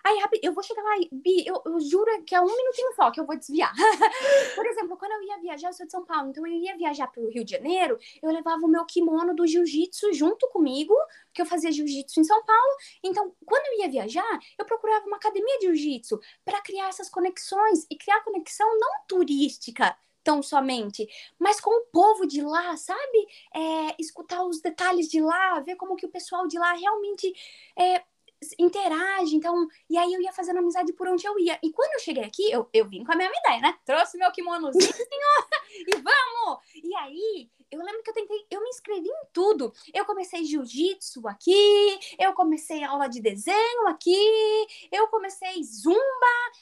Aí, 0.03 0.17
eu 0.41 0.53
vou 0.53 0.63
chegar 0.63 0.81
lá, 0.83 0.95
Bi, 1.11 1.45
eu, 1.45 1.61
eu, 1.65 1.79
juro 1.79 2.23
que 2.23 2.35
é 2.35 2.41
um 2.41 2.45
minutinho 2.45 2.93
só 2.95 3.11
que 3.11 3.19
eu 3.19 3.25
vou 3.25 3.37
desviar. 3.37 3.73
Por 4.55 4.65
exemplo, 4.65 4.97
quando 4.97 5.11
eu 5.13 5.23
ia 5.23 5.37
viajar, 5.39 5.69
eu 5.69 5.73
sou 5.73 5.85
de 5.85 5.91
São 5.91 6.05
Paulo, 6.05 6.29
então 6.29 6.45
eu 6.45 6.53
ia 6.53 6.77
viajar 6.77 7.07
para 7.07 7.21
o 7.21 7.29
Rio 7.29 7.43
de 7.43 7.51
Janeiro, 7.51 7.97
eu 8.21 8.31
levava 8.31 8.65
o 8.65 8.67
meu 8.67 8.85
kimono 8.85 9.35
do 9.35 9.45
jiu-jitsu 9.45 10.13
junto 10.13 10.47
comigo, 10.49 10.93
que 11.33 11.41
eu 11.41 11.45
fazia 11.45 11.71
jiu-jitsu 11.71 12.19
em 12.19 12.23
São 12.23 12.43
Paulo. 12.43 12.77
Então, 13.03 13.33
quando 13.45 13.65
eu 13.67 13.79
ia 13.79 13.89
viajar, 13.89 14.39
eu 14.57 14.65
procurava 14.65 15.05
uma 15.05 15.17
academia 15.17 15.59
de 15.59 15.67
jiu-jitsu 15.67 16.19
para 16.43 16.61
criar 16.61 16.89
essas 16.89 17.09
conexões 17.09 17.85
e 17.89 17.95
criar 17.95 18.21
conexão 18.21 18.67
não 18.79 18.89
turística, 19.07 19.95
tão 20.23 20.43
somente, 20.43 21.07
mas 21.37 21.59
com 21.59 21.71
o 21.71 21.85
povo 21.91 22.27
de 22.27 22.41
lá, 22.41 22.75
sabe? 22.77 23.27
É, 23.55 23.95
escutar 23.97 24.43
os 24.43 24.61
detalhes 24.61 25.07
de 25.09 25.21
lá, 25.21 25.59
ver 25.61 25.75
como 25.75 25.95
que 25.95 26.05
o 26.05 26.11
pessoal 26.11 26.47
de 26.47 26.59
lá 26.59 26.73
realmente 26.73 27.33
é, 27.77 28.03
interage, 28.57 29.35
então, 29.35 29.67
e 29.89 29.97
aí 29.97 30.13
eu 30.13 30.21
ia 30.21 30.31
fazendo 30.31 30.59
amizade 30.59 30.93
por 30.93 31.07
onde 31.07 31.27
eu 31.27 31.37
ia. 31.39 31.59
E 31.61 31.71
quando 31.71 31.93
eu 31.93 31.99
cheguei 31.99 32.23
aqui, 32.23 32.49
eu, 32.51 32.69
eu 32.73 32.85
vim 32.87 33.03
com 33.03 33.11
a 33.11 33.15
mesma 33.15 33.35
ideia, 33.37 33.61
né? 33.61 33.77
Trouxe 33.85 34.17
meu 34.17 34.31
kimonozinho, 34.31 34.89
e 35.87 35.95
vamos! 35.97 36.59
E 36.75 36.95
aí, 36.95 37.49
eu 37.71 37.83
lembro 37.83 38.03
que 38.03 38.09
eu 38.09 38.13
tentei, 38.13 38.45
eu 38.49 38.61
me 38.61 38.69
inscrevi 38.69 39.07
em 39.07 39.27
tudo. 39.31 39.73
Eu 39.93 40.05
comecei 40.05 40.43
jiu-jitsu 40.43 41.27
aqui, 41.27 41.99
eu 42.19 42.33
comecei 42.33 42.83
aula 42.83 43.07
de 43.07 43.21
desenho 43.21 43.87
aqui, 43.87 44.67
eu 44.91 45.07
comecei 45.07 45.63
zumba, 45.63 45.99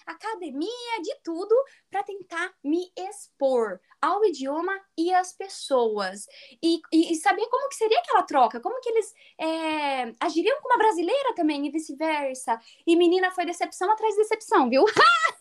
academia, 0.06 1.02
de 1.02 1.16
tudo, 1.24 1.56
para 1.90 2.04
tentar 2.04 2.54
me 2.64 2.92
expor 2.98 3.80
ao 4.02 4.24
idioma 4.26 4.80
e 4.98 5.14
às 5.14 5.34
pessoas. 5.34 6.28
E, 6.62 6.82
e, 6.92 7.14
e, 7.14 7.16
saber 7.16 7.48
como 7.48 7.70
que 7.70 7.76
seria 7.76 8.00
aquela 8.00 8.24
troca, 8.24 8.60
como 8.60 8.80
que 8.80 8.90
eles 8.90 9.14
é, 9.40 10.14
agiriam 10.20 10.60
com 10.62 10.70
uma 10.70 10.78
brasileira 10.78 11.34
também 11.36 11.66
e 11.66 11.72
vice-versa. 11.72 12.60
E 12.86 12.96
menina, 12.96 13.32
foi 13.32 13.46
decepção 13.46 13.92
atrás 13.92 14.14
de 14.16 14.22
decepção, 14.22 14.70
viu? 14.70 14.84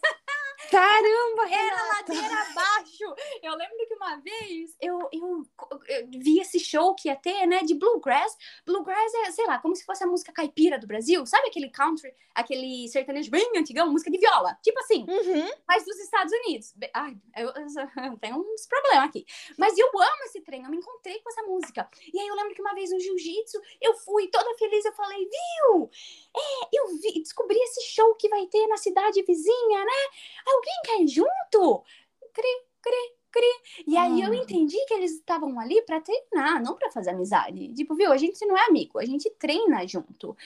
Caramba, 0.71 1.51
Era 1.51 1.83
ladeira 1.85 2.43
abaixo. 2.43 3.05
Eu 3.43 3.55
lembro 3.55 3.87
que 3.87 3.95
uma 3.95 4.17
vez 4.17 4.77
eu, 4.81 4.99
eu, 5.13 5.47
eu, 5.89 6.09
vi 6.11 6.41
esse 6.41 6.59
show 6.59 6.95
que 6.95 7.09
ia 7.09 7.17
ter, 7.17 7.47
né, 7.47 7.61
de 7.61 7.75
bluegrass. 7.75 8.37
Bluegrass 8.65 9.13
é, 9.15 9.31
sei 9.31 9.47
lá, 9.47 9.59
como 9.59 9.75
se 9.75 9.85
fosse 9.85 10.05
a 10.05 10.07
música 10.07 10.33
caipira 10.33 10.79
do 10.79 10.87
Brasil. 10.87 11.25
Sabe 11.27 11.49
aquele 11.49 11.71
country, 11.71 12.13
aquele 12.35 12.89
sertanejo 12.89 13.31
bem 13.31 13.51
antigão, 13.57 13.91
música 13.91 14.11
de 14.11 14.19
viola? 14.19 14.59
Tipo 14.63 14.79
assim, 14.81 15.07
uhum. 15.09 15.51
mas 15.69 15.85
dos 15.85 15.99
Estados 15.99 16.33
Unidos. 16.33 16.75
Ai, 16.95 17.17
eu, 17.37 17.49
eu, 17.49 18.19
tenho 18.21 18.39
uns 18.39 18.67
problemas 18.67 19.09
aqui. 19.09 19.25
Mas 19.59 19.77
eu 19.79 19.87
amo 19.87 20.25
esse 20.25 20.41
trem, 20.41 20.65
eu 20.65 20.71
me 20.71 20.79
encontrei 20.79 21.21
com 21.21 21.31
essa 21.31 21.43
música. 21.43 21.89
E 22.13 22.19
aí 22.19 22.27
eu 22.27 22.35
lembro 22.35 22.55
que 22.55 22.61
uma 22.61 22.75
vez 22.75 22.91
no 22.91 23.01
jiu-jitsu, 23.01 23.61
eu 23.81 23.95
fui 23.95 24.29
toda 24.29 24.57
feliz, 24.59 24.85
eu 24.85 24.93
falei, 24.93 25.19
viu? 25.19 25.91
É, 26.37 26.69
eu 26.73 26.89
vi, 26.99 27.23
descobri 27.23 27.59
esse 27.59 27.83
show 27.87 28.15
que 28.17 28.29
vai 28.29 28.47
ter 28.47 28.67
na 28.67 28.77
cidade 28.77 29.23
vizinha, 29.23 29.85
né? 29.85 30.56
Alguém 30.57 30.75
quer 30.85 31.01
ir 31.03 31.09
junto? 31.09 31.85
Cri, 32.33 32.63
cri, 32.83 33.15
cri. 33.31 33.85
E 33.87 33.97
aí 33.97 34.23
eu 34.23 34.33
ah. 34.33 34.37
entendi 34.37 34.77
que 34.87 34.95
eles 34.95 35.13
estavam 35.13 35.59
ali 35.61 35.83
para 35.83 36.01
treinar, 36.01 36.63
não 36.63 36.77
para 36.77 36.91
fazer 36.91 37.11
amizade. 37.11 37.73
Tipo, 37.75 37.95
viu? 37.95 38.11
A 38.13 38.17
gente 38.17 38.45
não 38.47 38.57
é 38.57 38.67
amigo, 38.67 38.99
a 38.99 39.05
gente 39.05 39.31
treina 39.31 39.87
junto. 39.87 40.37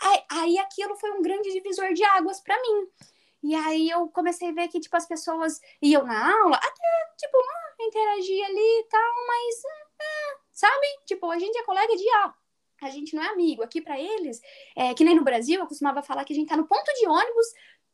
Aí, 0.00 0.22
aí 0.30 0.58
aquilo 0.58 0.94
foi 0.96 1.10
um 1.10 1.22
grande 1.22 1.52
divisor 1.52 1.92
de 1.92 2.04
águas 2.04 2.40
para 2.40 2.60
mim. 2.60 2.88
E 3.42 3.54
aí 3.54 3.90
eu 3.90 4.08
comecei 4.08 4.48
a 4.48 4.52
ver 4.52 4.68
que, 4.68 4.80
tipo, 4.80 4.96
as 4.96 5.06
pessoas 5.06 5.60
iam 5.82 6.04
na 6.04 6.32
aula, 6.42 6.56
até, 6.56 7.14
tipo, 7.16 7.36
ah, 7.38 7.74
interagir 7.80 8.44
ali 8.44 8.80
e 8.80 8.84
tal, 8.84 9.14
mas, 9.26 9.62
ah, 10.00 10.38
sabe? 10.52 10.86
Tipo, 11.06 11.30
a 11.30 11.38
gente 11.38 11.56
é 11.58 11.62
colega 11.62 11.94
de 11.96 12.08
aula 12.10 12.34
a 12.80 12.90
gente 12.90 13.14
não 13.14 13.22
é 13.22 13.28
amigo. 13.28 13.62
Aqui 13.62 13.80
para 13.80 13.98
eles, 13.98 14.40
é, 14.74 14.94
que 14.94 15.04
nem 15.04 15.14
no 15.14 15.24
Brasil, 15.24 15.60
eu 15.60 15.66
costumava 15.66 16.02
falar 16.02 16.24
que 16.24 16.32
a 16.32 16.36
gente 16.36 16.48
tá 16.48 16.56
no 16.56 16.66
ponto 16.66 16.92
de 16.94 17.06
ônibus, 17.06 17.46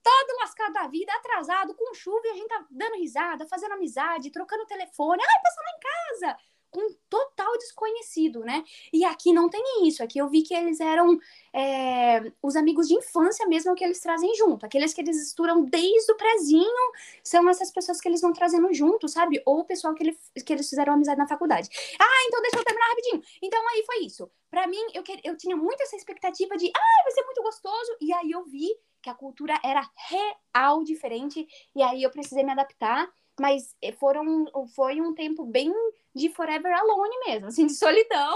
todo 0.02 0.38
lascado 0.40 0.72
da 0.72 0.86
vida, 0.88 1.12
atrasado, 1.14 1.74
com 1.74 1.94
chuva, 1.94 2.20
e 2.26 2.30
a 2.30 2.34
gente 2.34 2.48
tá 2.48 2.66
dando 2.70 2.96
risada, 2.96 3.46
fazendo 3.46 3.72
amizade, 3.72 4.30
trocando 4.30 4.66
telefone. 4.66 5.22
Ai, 5.22 5.42
passa 5.42 5.60
lá 5.60 5.70
em 5.70 5.80
casa! 5.80 6.36
Um 6.74 6.94
total 7.08 7.52
desconhecido, 7.58 8.40
né? 8.40 8.64
E 8.92 9.04
aqui 9.04 9.32
não 9.32 9.48
tem 9.48 9.86
isso. 9.86 10.02
Aqui 10.02 10.18
eu 10.18 10.28
vi 10.28 10.42
que 10.42 10.54
eles 10.54 10.80
eram 10.80 11.18
é, 11.52 12.32
os 12.42 12.56
amigos 12.56 12.88
de 12.88 12.94
infância 12.94 13.46
mesmo 13.46 13.74
que 13.74 13.84
eles 13.84 14.00
trazem 14.00 14.34
junto. 14.34 14.64
Aqueles 14.64 14.94
que 14.94 15.00
eles 15.00 15.16
misturam 15.16 15.64
desde 15.64 16.10
o 16.12 16.16
prezinho 16.16 16.92
são 17.22 17.48
essas 17.50 17.70
pessoas 17.70 18.00
que 18.00 18.08
eles 18.08 18.20
vão 18.20 18.32
trazendo 18.32 18.72
junto, 18.72 19.08
sabe? 19.08 19.42
Ou 19.44 19.60
o 19.60 19.64
pessoal 19.64 19.94
que, 19.94 20.02
ele, 20.02 20.18
que 20.44 20.52
eles 20.52 20.68
fizeram 20.68 20.94
amizade 20.94 21.18
na 21.18 21.28
faculdade. 21.28 21.68
Ah, 22.00 22.24
então 22.26 22.40
deixa 22.40 22.58
eu 22.58 22.64
terminar 22.64 22.88
rapidinho. 22.88 23.22
Então 23.42 23.68
aí 23.68 23.84
foi 23.84 24.04
isso. 24.04 24.30
Para 24.50 24.66
mim, 24.66 24.82
eu, 24.94 25.02
eu 25.24 25.36
tinha 25.36 25.56
muito 25.56 25.82
essa 25.82 25.96
expectativa 25.96 26.56
de, 26.56 26.70
ah, 26.74 27.02
vai 27.04 27.12
ser 27.12 27.24
muito 27.24 27.42
gostoso. 27.42 27.96
E 28.00 28.12
aí 28.12 28.30
eu 28.30 28.44
vi 28.44 28.68
que 29.02 29.10
a 29.10 29.14
cultura 29.14 29.58
era 29.64 29.82
real 30.08 30.84
diferente 30.84 31.46
e 31.74 31.82
aí 31.82 32.02
eu 32.02 32.10
precisei 32.10 32.44
me 32.44 32.52
adaptar, 32.52 33.10
mas 33.38 33.74
eh, 33.82 33.92
foram 33.92 34.46
foi 34.74 35.00
um 35.00 35.12
tempo 35.12 35.44
bem 35.44 35.72
de 36.14 36.28
Forever 36.30 36.72
Alone 36.72 37.16
mesmo, 37.26 37.46
assim, 37.48 37.66
de 37.66 37.74
solidão. 37.74 38.34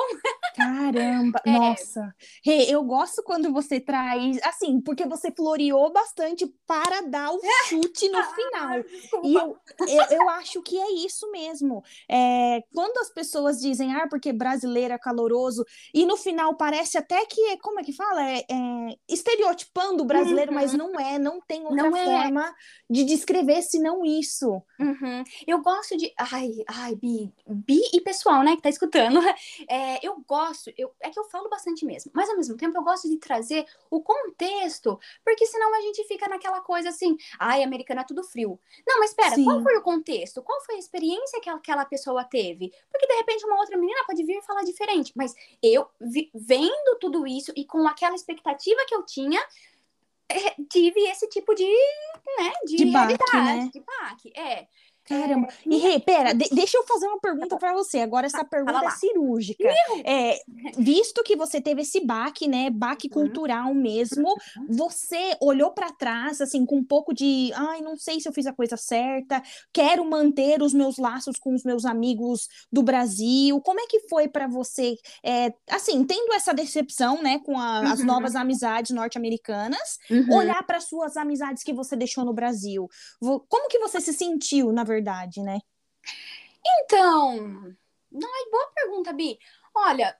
Caramba, 0.56 1.40
é. 1.44 1.50
nossa. 1.50 2.14
Hey, 2.44 2.70
eu 2.70 2.82
gosto 2.82 3.22
quando 3.22 3.52
você 3.52 3.78
traz, 3.78 4.38
assim, 4.42 4.80
porque 4.80 5.06
você 5.06 5.30
floreou 5.30 5.92
bastante 5.92 6.46
para 6.66 7.02
dar 7.02 7.30
o 7.32 7.40
chute 7.68 8.08
no 8.08 8.22
final. 8.24 8.78
e 9.24 9.34
eu, 9.34 9.56
eu, 9.80 10.02
eu, 10.10 10.28
acho 10.30 10.62
que 10.62 10.78
é 10.78 10.92
isso 10.92 11.30
mesmo. 11.30 11.82
É, 12.08 12.62
quando 12.74 12.98
as 12.98 13.10
pessoas 13.10 13.60
dizem, 13.60 13.94
ah, 13.94 14.06
porque 14.08 14.32
brasileiro 14.32 14.94
é 14.94 14.98
caloroso, 14.98 15.64
e 15.92 16.06
no 16.06 16.16
final 16.16 16.56
parece 16.56 16.96
até 16.96 17.24
que, 17.26 17.58
como 17.58 17.80
é 17.80 17.84
que 17.84 17.92
fala? 17.92 18.22
É, 18.22 18.38
é 18.50 18.96
estereotipando 19.08 20.02
o 20.02 20.06
brasileiro, 20.06 20.50
uhum. 20.50 20.56
mas 20.56 20.72
não 20.72 20.98
é, 20.98 21.18
não 21.18 21.40
tem 21.40 21.62
outra 21.64 21.90
não 21.90 21.96
é. 21.96 22.04
forma 22.04 22.54
de 22.88 23.04
descrever 23.04 23.62
senão 23.62 24.04
isso. 24.04 24.62
Uhum. 24.78 25.24
Eu 25.46 25.60
gosto 25.62 25.96
de. 25.96 26.12
Ai, 26.18 26.50
ai, 26.68 26.94
Bi, 26.94 27.32
bi 27.66 27.80
e 27.92 28.00
pessoal, 28.00 28.42
né, 28.42 28.56
que 28.56 28.62
tá 28.62 28.68
escutando, 28.68 29.20
é, 29.68 30.06
eu 30.06 30.22
gosto, 30.26 30.72
eu, 30.76 30.92
é 31.00 31.10
que 31.10 31.18
eu 31.18 31.24
falo 31.24 31.48
bastante 31.48 31.84
mesmo, 31.84 32.10
mas 32.14 32.28
ao 32.30 32.36
mesmo 32.36 32.56
tempo 32.56 32.76
eu 32.76 32.82
gosto 32.82 33.08
de 33.08 33.16
trazer 33.18 33.66
o 33.90 34.00
contexto, 34.00 34.98
porque 35.24 35.46
senão 35.46 35.74
a 35.74 35.80
gente 35.80 36.04
fica 36.04 36.28
naquela 36.28 36.60
coisa 36.60 36.88
assim, 36.90 37.16
ai, 37.38 37.62
americano 37.62 38.00
é 38.00 38.04
tudo 38.04 38.22
frio. 38.22 38.58
Não, 38.86 39.00
mas 39.00 39.10
espera, 39.10 39.34
qual 39.42 39.62
foi 39.62 39.76
o 39.76 39.82
contexto? 39.82 40.42
Qual 40.42 40.60
foi 40.64 40.76
a 40.76 40.78
experiência 40.78 41.40
que 41.40 41.50
aquela 41.50 41.84
pessoa 41.84 42.24
teve? 42.24 42.72
Porque 42.90 43.06
de 43.06 43.14
repente 43.14 43.44
uma 43.44 43.58
outra 43.58 43.76
menina 43.76 44.04
pode 44.06 44.22
vir 44.24 44.38
e 44.38 44.42
falar 44.42 44.62
diferente, 44.62 45.12
mas 45.16 45.34
eu, 45.62 45.88
vi, 46.00 46.30
vendo 46.34 46.98
tudo 47.00 47.26
isso 47.26 47.52
e 47.56 47.64
com 47.64 47.86
aquela 47.86 48.14
expectativa 48.14 48.84
que 48.86 48.94
eu 48.94 49.04
tinha, 49.04 49.40
é, 50.28 50.54
tive 50.68 51.00
esse 51.08 51.28
tipo 51.28 51.54
de, 51.54 51.64
né, 51.64 52.52
de, 52.64 52.76
de 52.76 52.84
realidade, 52.84 53.18
baque, 53.32 53.36
né? 53.36 53.70
de 53.72 53.80
baque, 53.80 54.32
é. 54.34 54.66
Caramba. 55.06 55.48
E, 55.64 55.76
Rê, 55.76 56.00
pera, 56.00 56.32
de, 56.32 56.48
deixa 56.50 56.76
eu 56.76 56.84
fazer 56.84 57.06
uma 57.06 57.20
pergunta 57.20 57.56
para 57.56 57.72
você. 57.72 58.00
Agora, 58.00 58.26
essa 58.26 58.44
pergunta 58.44 58.84
é 58.84 58.90
cirúrgica. 58.90 59.72
É, 60.04 60.38
visto 60.76 61.22
que 61.22 61.36
você 61.36 61.60
teve 61.60 61.82
esse 61.82 62.00
baque, 62.00 62.48
né? 62.48 62.70
Baque 62.70 63.06
uhum. 63.06 63.22
cultural 63.22 63.72
mesmo, 63.72 64.34
você 64.68 65.36
olhou 65.40 65.70
para 65.70 65.92
trás, 65.92 66.40
assim, 66.40 66.66
com 66.66 66.78
um 66.78 66.84
pouco 66.84 67.14
de. 67.14 67.52
Ai, 67.54 67.80
não 67.80 67.96
sei 67.96 68.20
se 68.20 68.28
eu 68.28 68.32
fiz 68.32 68.46
a 68.46 68.52
coisa 68.52 68.76
certa, 68.76 69.42
quero 69.72 70.04
manter 70.04 70.60
os 70.60 70.74
meus 70.74 70.98
laços 70.98 71.38
com 71.38 71.54
os 71.54 71.62
meus 71.62 71.84
amigos 71.84 72.48
do 72.72 72.82
Brasil. 72.82 73.60
Como 73.60 73.80
é 73.80 73.86
que 73.86 74.08
foi 74.08 74.26
para 74.26 74.48
você, 74.48 74.96
é, 75.24 75.52
assim, 75.70 76.04
tendo 76.04 76.32
essa 76.32 76.52
decepção, 76.52 77.22
né, 77.22 77.38
com 77.44 77.58
a, 77.58 77.80
uhum. 77.80 77.92
as 77.92 78.02
novas 78.02 78.34
amizades 78.34 78.90
norte-americanas, 78.90 79.98
uhum. 80.10 80.34
olhar 80.34 80.62
para 80.66 80.80
suas 80.80 81.16
amizades 81.16 81.62
que 81.62 81.72
você 81.72 81.94
deixou 81.94 82.24
no 82.24 82.34
Brasil? 82.34 82.88
Como 83.20 83.68
que 83.68 83.78
você 83.78 84.00
se 84.00 84.12
sentiu, 84.12 84.72
na 84.72 84.82
verdade? 84.82 84.95
Verdade, 84.96 85.42
né? 85.42 85.58
Então, 86.66 87.76
Ai, 88.24 88.50
boa 88.50 88.70
pergunta, 88.74 89.12
Bi. 89.12 89.38
Olha, 89.74 90.16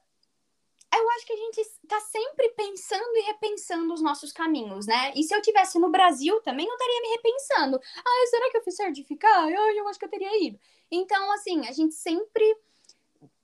eu 0.94 1.10
acho 1.10 1.26
que 1.26 1.32
a 1.32 1.36
gente 1.36 1.60
está 1.60 2.00
sempre 2.00 2.48
pensando 2.50 3.16
e 3.16 3.22
repensando 3.22 3.94
os 3.94 4.02
nossos 4.02 4.32
caminhos, 4.32 4.86
né? 4.86 5.12
E 5.14 5.22
se 5.22 5.34
eu 5.34 5.40
tivesse 5.40 5.78
no 5.78 5.90
Brasil 5.90 6.40
também, 6.42 6.66
eu 6.66 6.72
estaria 6.72 7.00
me 7.00 7.08
repensando. 7.08 7.80
Ah, 7.98 8.26
será 8.28 8.50
que 8.50 8.58
eu 8.58 8.62
fiz 8.62 8.76
certificar? 8.76 9.44
Ai, 9.44 9.78
eu 9.78 9.88
acho 9.88 9.98
que 9.98 10.04
eu 10.04 10.10
teria 10.10 10.46
ido. 10.46 10.58
Então, 10.90 11.32
assim, 11.32 11.66
a 11.66 11.72
gente 11.72 11.94
sempre 11.94 12.44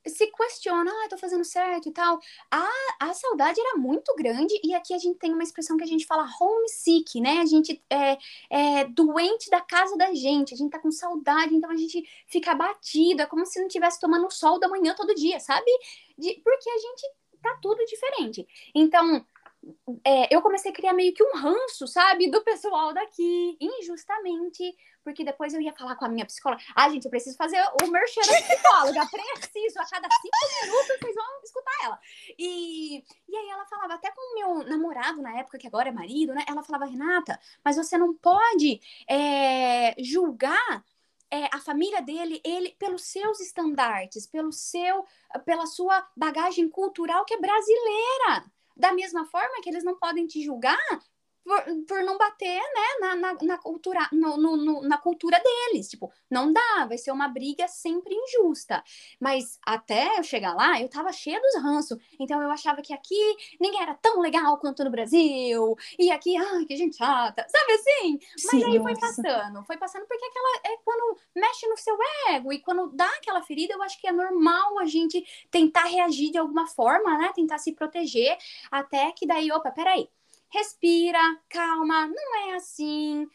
se 0.06 0.26
questiona, 0.28 0.90
ah, 0.90 1.08
tô 1.08 1.16
fazendo 1.16 1.44
certo 1.44 1.88
e 1.88 1.92
tal. 1.92 2.20
A, 2.50 2.68
a 3.00 3.14
saudade 3.14 3.60
era 3.60 3.78
muito 3.78 4.14
grande, 4.16 4.58
e 4.62 4.74
aqui 4.74 4.94
a 4.94 4.98
gente 4.98 5.18
tem 5.18 5.32
uma 5.32 5.42
expressão 5.42 5.76
que 5.76 5.84
a 5.84 5.86
gente 5.86 6.06
fala 6.06 6.28
homesick, 6.40 7.20
né? 7.20 7.38
A 7.38 7.46
gente 7.46 7.82
é, 7.90 8.18
é 8.50 8.84
doente 8.84 9.50
da 9.50 9.60
casa 9.60 9.96
da 9.96 10.12
gente, 10.14 10.54
a 10.54 10.56
gente 10.56 10.70
tá 10.70 10.78
com 10.78 10.90
saudade, 10.90 11.54
então 11.54 11.70
a 11.70 11.76
gente 11.76 12.02
fica 12.26 12.52
abatido, 12.52 13.22
é 13.22 13.26
como 13.26 13.46
se 13.46 13.58
não 13.58 13.66
estivesse 13.66 14.00
tomando 14.00 14.30
sol 14.30 14.58
da 14.58 14.68
manhã 14.68 14.94
todo 14.94 15.14
dia, 15.14 15.38
sabe? 15.40 15.70
De, 16.18 16.40
porque 16.44 16.70
a 16.70 16.78
gente 16.78 17.02
tá 17.42 17.58
tudo 17.60 17.84
diferente. 17.84 18.46
Então, 18.74 19.24
é, 20.04 20.34
eu 20.34 20.42
comecei 20.42 20.70
a 20.70 20.74
criar 20.74 20.92
meio 20.92 21.14
que 21.14 21.22
um 21.22 21.36
ranço, 21.36 21.86
sabe, 21.86 22.30
do 22.30 22.42
pessoal 22.42 22.92
daqui, 22.92 23.56
injustamente, 23.60 24.76
porque 25.04 25.24
depois 25.24 25.54
eu 25.54 25.60
ia 25.60 25.72
falar 25.72 25.96
com 25.96 26.04
a 26.04 26.08
minha 26.08 26.26
psicóloga. 26.26 26.62
Ah, 26.74 26.88
gente, 26.88 27.04
eu 27.04 27.10
preciso 27.10 27.36
fazer 27.36 27.60
o 27.82 27.86
merchan 27.88 28.20
da 28.22 28.42
psicóloga, 28.42 29.06
preciso, 29.10 29.78
a 29.78 29.86
cada 29.86 30.08
cinco 30.10 30.66
minutos 30.66 30.98
vocês 31.00 31.14
vão 31.14 31.42
escutar 31.44 31.84
ela. 31.84 32.00
E, 32.38 33.04
e 33.28 33.36
aí 33.36 33.48
ela 33.50 33.64
falava, 33.66 33.94
até 33.94 34.10
com 34.10 34.20
o 34.20 34.34
meu 34.34 34.68
namorado 34.68 35.22
na 35.22 35.38
época, 35.38 35.58
que 35.58 35.66
agora 35.66 35.88
é 35.88 35.92
marido, 35.92 36.34
né, 36.34 36.44
ela 36.48 36.62
falava, 36.62 36.86
Renata, 36.86 37.38
mas 37.64 37.76
você 37.76 37.96
não 37.96 38.14
pode 38.14 38.80
é, 39.08 39.94
julgar 40.02 40.84
é, 41.30 41.48
a 41.52 41.60
família 41.60 42.02
dele, 42.02 42.40
ele 42.44 42.76
pelos 42.78 43.04
seus 43.04 43.40
estandartes, 43.40 44.26
pelo 44.26 44.52
seu, 44.52 45.06
pela 45.44 45.66
sua 45.66 46.06
bagagem 46.16 46.68
cultural 46.68 47.24
que 47.24 47.34
é 47.34 47.40
brasileira. 47.40 48.44
Da 48.82 48.92
mesma 48.92 49.24
forma 49.24 49.62
que 49.62 49.70
eles 49.70 49.84
não 49.84 49.96
podem 49.96 50.26
te 50.26 50.42
julgar 50.42 50.76
por, 51.44 51.62
por 51.86 52.02
não 52.02 52.16
bater, 52.16 52.58
né, 52.58 52.86
na, 53.00 53.14
na, 53.16 53.34
na 53.42 53.58
cultura, 53.58 54.08
no, 54.12 54.36
no, 54.36 54.56
no, 54.56 54.82
na 54.82 54.98
cultura 54.98 55.40
deles. 55.40 55.88
Tipo, 55.88 56.12
não 56.30 56.52
dá, 56.52 56.86
vai 56.86 56.98
ser 56.98 57.10
uma 57.10 57.28
briga 57.28 57.66
sempre 57.68 58.14
injusta. 58.14 58.82
Mas 59.20 59.58
até 59.64 60.18
eu 60.18 60.22
chegar 60.22 60.54
lá, 60.54 60.80
eu 60.80 60.88
tava 60.88 61.12
cheia 61.12 61.40
dos 61.40 61.62
ranços. 61.62 61.98
Então 62.18 62.40
eu 62.42 62.50
achava 62.50 62.82
que 62.82 62.92
aqui 62.92 63.36
ninguém 63.60 63.82
era 63.82 63.94
tão 63.94 64.20
legal 64.20 64.58
quanto 64.58 64.84
no 64.84 64.90
Brasil. 64.90 65.76
E 65.98 66.10
aqui, 66.10 66.36
ai, 66.36 66.64
que 66.64 66.76
gente 66.76 66.96
chata. 66.96 67.46
Sabe 67.48 67.72
assim? 67.72 68.18
Mas 68.20 68.50
Sim, 68.50 68.64
aí 68.64 68.80
foi 68.80 68.96
passando. 68.98 69.64
Foi 69.64 69.76
passando 69.76 70.06
porque 70.06 70.24
aquela 70.24 70.74
é 70.74 70.76
quando 70.84 71.18
mexe 71.34 71.66
no 71.68 71.76
seu 71.76 71.96
ego 72.30 72.52
e 72.52 72.60
quando 72.60 72.90
dá 72.94 73.08
aquela 73.16 73.42
ferida, 73.42 73.74
eu 73.74 73.82
acho 73.82 74.00
que 74.00 74.06
é 74.06 74.12
normal 74.12 74.78
a 74.78 74.86
gente 74.86 75.24
tentar 75.50 75.84
reagir 75.84 76.30
de 76.30 76.38
alguma 76.38 76.66
forma, 76.66 77.18
né? 77.18 77.32
Tentar 77.34 77.58
se 77.58 77.72
proteger. 77.72 78.36
Até 78.70 79.12
que 79.12 79.26
daí, 79.26 79.50
opa, 79.50 79.70
peraí 79.70 80.08
respira, 80.52 81.18
calma, 81.48 82.06
não 82.06 82.48
é 82.48 82.54
assim. 82.54 83.26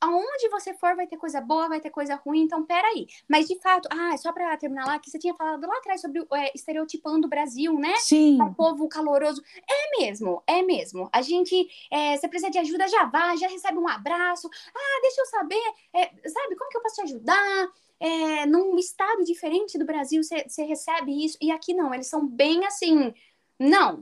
Aonde 0.00 0.48
você 0.48 0.72
for 0.72 0.96
vai 0.96 1.06
ter 1.06 1.18
coisa 1.18 1.40
boa, 1.42 1.68
vai 1.68 1.78
ter 1.78 1.90
coisa 1.90 2.14
ruim, 2.14 2.42
então 2.42 2.64
peraí. 2.64 3.06
Mas 3.28 3.46
de 3.46 3.60
fato, 3.60 3.86
ah, 3.92 4.16
só 4.16 4.32
pra 4.32 4.56
terminar 4.56 4.86
lá, 4.86 4.98
que 4.98 5.10
você 5.10 5.18
tinha 5.18 5.34
falado 5.34 5.66
lá 5.66 5.76
atrás 5.76 6.00
sobre 6.00 6.26
é, 6.32 6.50
estereotipando 6.54 7.26
o 7.26 7.30
Brasil, 7.30 7.78
né? 7.78 7.94
Sim. 7.98 8.40
Um 8.40 8.54
povo 8.54 8.88
caloroso. 8.88 9.42
É 9.68 10.00
mesmo, 10.00 10.42
é 10.46 10.62
mesmo. 10.62 11.08
A 11.12 11.20
gente, 11.20 11.68
é, 11.90 12.16
você 12.16 12.26
precisa 12.28 12.50
de 12.50 12.58
ajuda, 12.58 12.88
já 12.88 13.04
vai, 13.04 13.36
já 13.36 13.46
recebe 13.48 13.78
um 13.78 13.88
abraço. 13.88 14.48
Ah, 14.74 15.00
deixa 15.02 15.20
eu 15.20 15.26
saber, 15.26 15.62
é, 15.92 16.06
sabe, 16.28 16.56
como 16.56 16.70
que 16.70 16.76
eu 16.78 16.82
posso 16.82 16.96
te 16.96 17.02
ajudar? 17.02 17.68
É, 18.00 18.46
num 18.46 18.76
estado 18.78 19.22
diferente 19.22 19.78
do 19.78 19.84
Brasil, 19.84 20.22
você 20.22 20.64
recebe 20.64 21.24
isso. 21.24 21.38
E 21.40 21.50
aqui 21.50 21.74
não, 21.74 21.92
eles 21.94 22.06
são 22.06 22.26
bem 22.26 22.64
assim 22.66 23.12
não, 23.58 24.00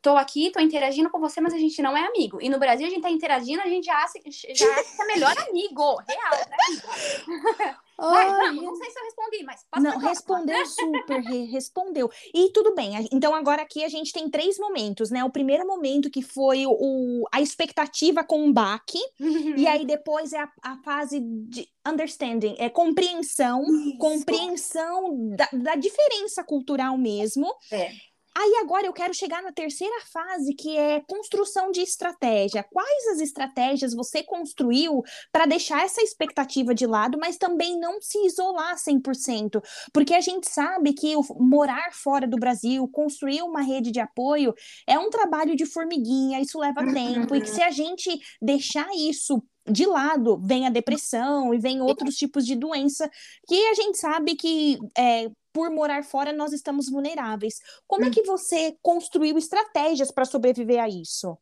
tô 0.00 0.16
aqui, 0.16 0.50
tô 0.50 0.58
interagindo 0.60 1.08
com 1.08 1.20
você, 1.20 1.40
mas 1.40 1.54
a 1.54 1.58
gente 1.58 1.80
não 1.80 1.96
é 1.96 2.04
amigo. 2.04 2.40
E 2.42 2.48
no 2.48 2.58
Brasil 2.58 2.86
a 2.86 2.90
gente 2.90 3.02
tá 3.02 3.10
interagindo, 3.10 3.62
a 3.62 3.68
gente 3.68 3.84
já 3.84 3.96
acha, 3.96 4.18
já 4.54 4.66
acha 4.74 5.02
é 5.02 5.06
melhor 5.06 5.34
amigo, 5.48 5.96
real, 6.08 6.32
né? 6.50 7.76
Vai, 7.98 8.26
vamos, 8.26 8.64
não 8.64 8.74
sei 8.74 8.90
se 8.90 8.98
eu 8.98 9.04
respondi, 9.04 9.44
mas 9.44 9.64
Não, 9.80 9.98
respondeu 9.98 10.66
super, 10.66 11.20
respondeu. 11.20 12.10
E 12.34 12.50
tudo 12.50 12.74
bem, 12.74 13.08
então 13.12 13.32
agora 13.32 13.62
aqui 13.62 13.84
a 13.84 13.88
gente 13.88 14.12
tem 14.12 14.28
três 14.28 14.58
momentos, 14.58 15.10
né? 15.10 15.22
O 15.22 15.30
primeiro 15.30 15.64
momento 15.64 16.10
que 16.10 16.22
foi 16.22 16.64
o, 16.66 17.24
a 17.30 17.40
expectativa 17.40 18.24
com 18.24 18.48
o 18.48 18.52
baque, 18.52 18.98
e 19.20 19.68
aí 19.68 19.84
depois 19.86 20.32
é 20.32 20.40
a, 20.40 20.50
a 20.62 20.76
fase 20.78 21.20
de 21.20 21.68
understanding, 21.86 22.56
é 22.58 22.68
compreensão, 22.68 23.62
Isso. 23.62 23.98
compreensão 23.98 25.36
da, 25.36 25.48
da 25.52 25.74
diferença 25.76 26.42
cultural 26.42 26.98
mesmo. 26.98 27.46
É. 27.70 27.92
Aí 28.34 28.54
agora 28.62 28.86
eu 28.86 28.92
quero 28.92 29.12
chegar 29.12 29.42
na 29.42 29.52
terceira 29.52 30.00
fase, 30.12 30.54
que 30.54 30.76
é 30.76 31.00
construção 31.00 31.70
de 31.70 31.80
estratégia. 31.80 32.62
Quais 32.62 33.08
as 33.08 33.20
estratégias 33.20 33.94
você 33.94 34.22
construiu 34.22 35.02
para 35.30 35.44
deixar 35.44 35.84
essa 35.84 36.02
expectativa 36.02 36.74
de 36.74 36.86
lado, 36.86 37.18
mas 37.20 37.36
também 37.36 37.78
não 37.78 38.00
se 38.00 38.18
isolar 38.26 38.76
100%? 38.76 39.62
Porque 39.92 40.14
a 40.14 40.20
gente 40.20 40.48
sabe 40.50 40.94
que 40.94 41.14
o 41.14 41.22
morar 41.38 41.92
fora 41.92 42.26
do 42.26 42.38
Brasil, 42.38 42.88
construir 42.88 43.42
uma 43.42 43.60
rede 43.60 43.90
de 43.90 44.00
apoio, 44.00 44.54
é 44.86 44.98
um 44.98 45.10
trabalho 45.10 45.54
de 45.54 45.66
formiguinha, 45.66 46.40
isso 46.40 46.58
leva 46.58 46.86
tempo, 46.92 47.34
e 47.34 47.40
que 47.40 47.50
se 47.50 47.62
a 47.62 47.70
gente 47.70 48.18
deixar 48.40 48.88
isso 48.96 49.42
de 49.70 49.86
lado 49.86 50.40
vem 50.42 50.66
a 50.66 50.70
depressão 50.70 51.54
e 51.54 51.58
vem 51.58 51.80
outros 51.80 52.16
tipos 52.16 52.44
de 52.44 52.56
doença 52.56 53.08
que 53.46 53.54
a 53.68 53.74
gente 53.74 53.96
sabe 53.96 54.34
que 54.34 54.78
é, 54.98 55.30
por 55.52 55.70
morar 55.70 56.04
fora, 56.04 56.32
nós 56.32 56.52
estamos 56.52 56.88
vulneráveis. 56.88 57.60
Como 57.86 58.04
é 58.04 58.08
hum. 58.08 58.10
é 58.10 58.14
que 58.14 58.22
você 58.22 58.76
construiu 58.82 59.36
estratégias 59.36 60.10
para 60.10 60.24
sobreviver 60.24 60.82
a 60.82 60.88
isso? 60.88 61.36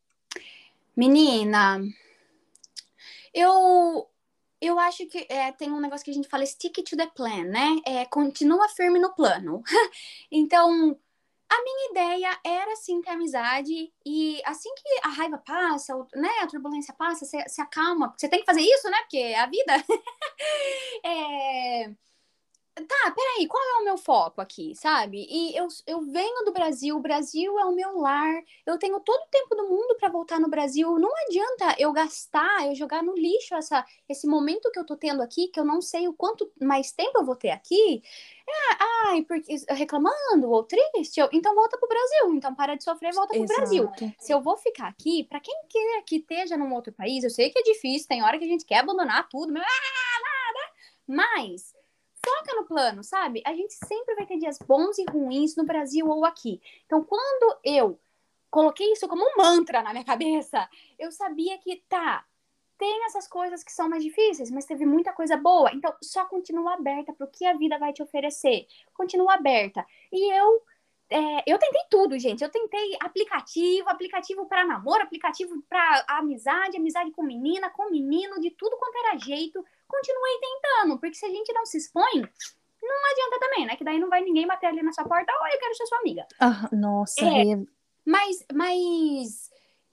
Menina, 0.97 1.81
eu 3.33 4.07
eu 4.61 4.79
acho 4.79 5.07
que 5.07 5.27
é, 5.31 5.51
tem 5.53 5.71
um 5.71 5.81
negócio 5.81 6.05
que 6.05 6.11
a 6.11 6.15
gente 6.15 6.29
fala 6.29 6.45
stick 6.45 6.85
to 6.85 6.97
the 6.97 7.07
plan, 7.07 7.45
né? 7.45 7.77
É, 7.87 8.05
continua 8.05 8.69
firme 8.69 8.99
no 8.99 9.15
plano. 9.15 9.63
então, 10.31 10.99
a 11.49 11.63
minha 11.63 11.91
ideia 11.91 12.39
era 12.45 12.77
sim 12.77 13.01
ter 13.01 13.11
amizade 13.11 13.91
e 14.05 14.43
assim 14.45 14.69
que 14.75 15.01
a 15.03 15.09
raiva 15.09 15.39
passa, 15.39 15.97
né, 16.15 16.29
a 16.43 16.47
turbulência 16.47 16.95
passa, 16.95 17.25
você 17.25 17.49
se 17.49 17.61
acalma, 17.61 18.15
você 18.17 18.29
tem 18.29 18.41
que 18.41 18.47
fazer 18.47 18.61
isso, 18.61 18.89
né? 18.91 18.99
Porque 19.01 19.17
é 19.17 19.41
a 19.41 19.47
vida. 19.47 19.85
é 21.05 21.91
tá, 22.87 23.15
peraí, 23.15 23.47
qual 23.47 23.63
é 23.63 23.81
o 23.81 23.85
meu 23.85 23.97
foco 23.97 24.41
aqui, 24.41 24.75
sabe? 24.75 25.27
E 25.29 25.57
eu, 25.57 25.67
eu 25.87 26.01
venho 26.01 26.45
do 26.45 26.53
Brasil, 26.53 26.97
o 26.97 27.01
Brasil 27.01 27.59
é 27.59 27.65
o 27.65 27.75
meu 27.75 27.99
lar, 27.99 28.43
eu 28.67 28.79
tenho 28.79 29.01
todo 29.01 29.21
o 29.21 29.31
tempo 29.31 29.55
do 29.55 29.69
mundo 29.69 29.97
para 29.99 30.09
voltar 30.09 30.39
no 30.39 30.49
Brasil. 30.49 30.99
Não 30.99 31.11
adianta 31.27 31.77
eu 31.79 31.93
gastar, 31.93 32.67
eu 32.67 32.75
jogar 32.75 33.03
no 33.03 33.15
lixo 33.15 33.55
essa, 33.55 33.85
esse 34.09 34.27
momento 34.27 34.71
que 34.71 34.79
eu 34.79 34.87
tô 34.87 34.97
tendo 34.97 35.23
aqui, 35.23 35.49
que 35.49 35.59
eu 35.59 35.65
não 35.65 35.81
sei 35.81 36.09
o 36.09 36.13
quanto 36.13 36.51
mais 36.61 36.93
tempo 36.93 37.19
eu 37.19 37.25
vou 37.25 37.37
ter 37.37 37.51
aqui. 37.51 38.03
É, 38.49 38.77
ai, 39.09 39.23
porque 39.23 39.55
reclamando 39.69 40.51
ou 40.51 40.65
triste, 40.65 41.21
eu, 41.21 41.29
então 41.33 41.55
volta 41.55 41.79
pro 41.79 41.89
Brasil. 41.89 42.35
Então 42.35 42.55
para 42.55 42.75
de 42.75 42.85
sofrer, 42.85 43.13
volta 43.15 43.35
pro 43.35 43.43
Exato. 43.43 43.61
Brasil. 43.61 43.91
Se 44.19 44.33
eu 44.33 44.41
vou 44.41 44.57
ficar 44.57 44.89
aqui, 44.89 45.25
para 45.25 45.41
quem 45.41 45.55
quer 45.69 46.03
que 46.05 46.17
esteja 46.17 46.57
num 46.57 46.75
outro 46.75 46.93
país, 46.93 47.25
eu 47.25 47.31
sei 47.31 47.51
que 47.51 47.59
é 47.59 47.63
difícil, 47.63 48.09
tem 48.09 48.23
hora 48.23 48.39
que 48.39 48.45
a 48.45 48.49
gente 48.49 48.65
quer 48.65 48.79
abandonar 48.79 49.29
tudo, 49.29 49.53
mas, 49.53 49.63
ah, 49.63 50.21
nada. 50.23 50.73
Mas 51.07 51.80
foca 52.25 52.55
no 52.55 52.67
plano, 52.67 53.03
sabe? 53.03 53.43
A 53.45 53.55
gente 53.55 53.75
sempre 53.75 54.15
vai 54.15 54.27
ter 54.27 54.39
dias 54.39 54.59
bons 54.59 54.99
e 54.99 55.05
ruins 55.11 55.57
no 55.57 55.65
Brasil 55.65 56.09
ou 56.09 56.25
aqui. 56.25 56.61
Então, 56.87 57.03
quando 57.03 57.59
eu 57.65 57.99
coloquei 58.51 58.93
isso 58.93 59.09
como 59.09 59.23
um 59.25 59.37
mantra 59.37 59.83
na 59.83 59.93
minha 59.93 60.05
cabeça, 60.05 60.69
eu 60.99 61.11
sabia 61.13 61.57
que 61.59 61.83
tá, 61.89 62.25
tem 62.79 63.05
essas 63.07 63.29
coisas 63.29 63.63
que 63.63 63.73
são 63.73 63.89
mais 63.89 64.03
difíceis, 64.03 64.51
mas 64.51 64.65
teve 64.65 64.85
muita 64.85 65.13
coisa 65.13 65.37
boa. 65.37 65.71
Então, 65.73 65.95
só 66.03 66.25
continua 66.27 66.75
aberta 66.75 67.13
para 67.13 67.27
o 67.27 67.31
que 67.31 67.45
a 67.45 67.57
vida 67.57 67.79
vai 67.79 67.93
te 67.93 68.03
oferecer. 68.03 68.67
Continua 68.95 69.35
aberta. 69.35 69.85
E 70.13 70.33
eu 70.33 70.63
é, 71.13 71.43
eu 71.45 71.59
tentei 71.59 71.83
tudo, 71.91 72.17
gente. 72.19 72.43
Eu 72.43 72.49
tentei 72.49 72.97
aplicativo, 73.01 73.89
aplicativo 73.89 74.47
para 74.47 74.65
namoro, 74.65 75.03
aplicativo 75.03 75.61
para 75.69 76.05
amizade, 76.09 76.77
amizade 76.77 77.11
com 77.11 77.23
menina, 77.23 77.69
com 77.69 77.91
menino, 77.91 78.41
de 78.41 78.51
tudo 78.53 78.77
quanto 78.77 78.97
era 78.97 79.19
jeito 79.19 79.65
continuei 79.91 80.39
tentando, 80.41 80.99
porque 80.99 81.17
se 81.17 81.27
a 81.27 81.31
gente 81.31 81.53
não 81.53 81.67
se 81.67 81.79
expõe, 81.79 82.23
não 82.83 83.11
adianta 83.11 83.39
também, 83.41 83.67
né? 83.67 83.77
Que 83.77 83.85
daí 83.85 83.99
não 83.99 84.09
vai 84.09 84.23
ninguém 84.23 84.47
bater 84.47 84.67
ali 84.67 84.83
na 84.83 84.93
sua 84.93 85.05
porta, 85.05 85.33
oi, 85.43 85.51
eu 85.55 85.59
quero 85.59 85.75
ser 85.75 85.87
sua 85.87 85.99
amiga. 85.99 86.27
Ah, 86.41 86.69
nossa, 86.73 87.21
é, 87.25 87.45
mas, 88.07 88.45
mas. 88.53 89.50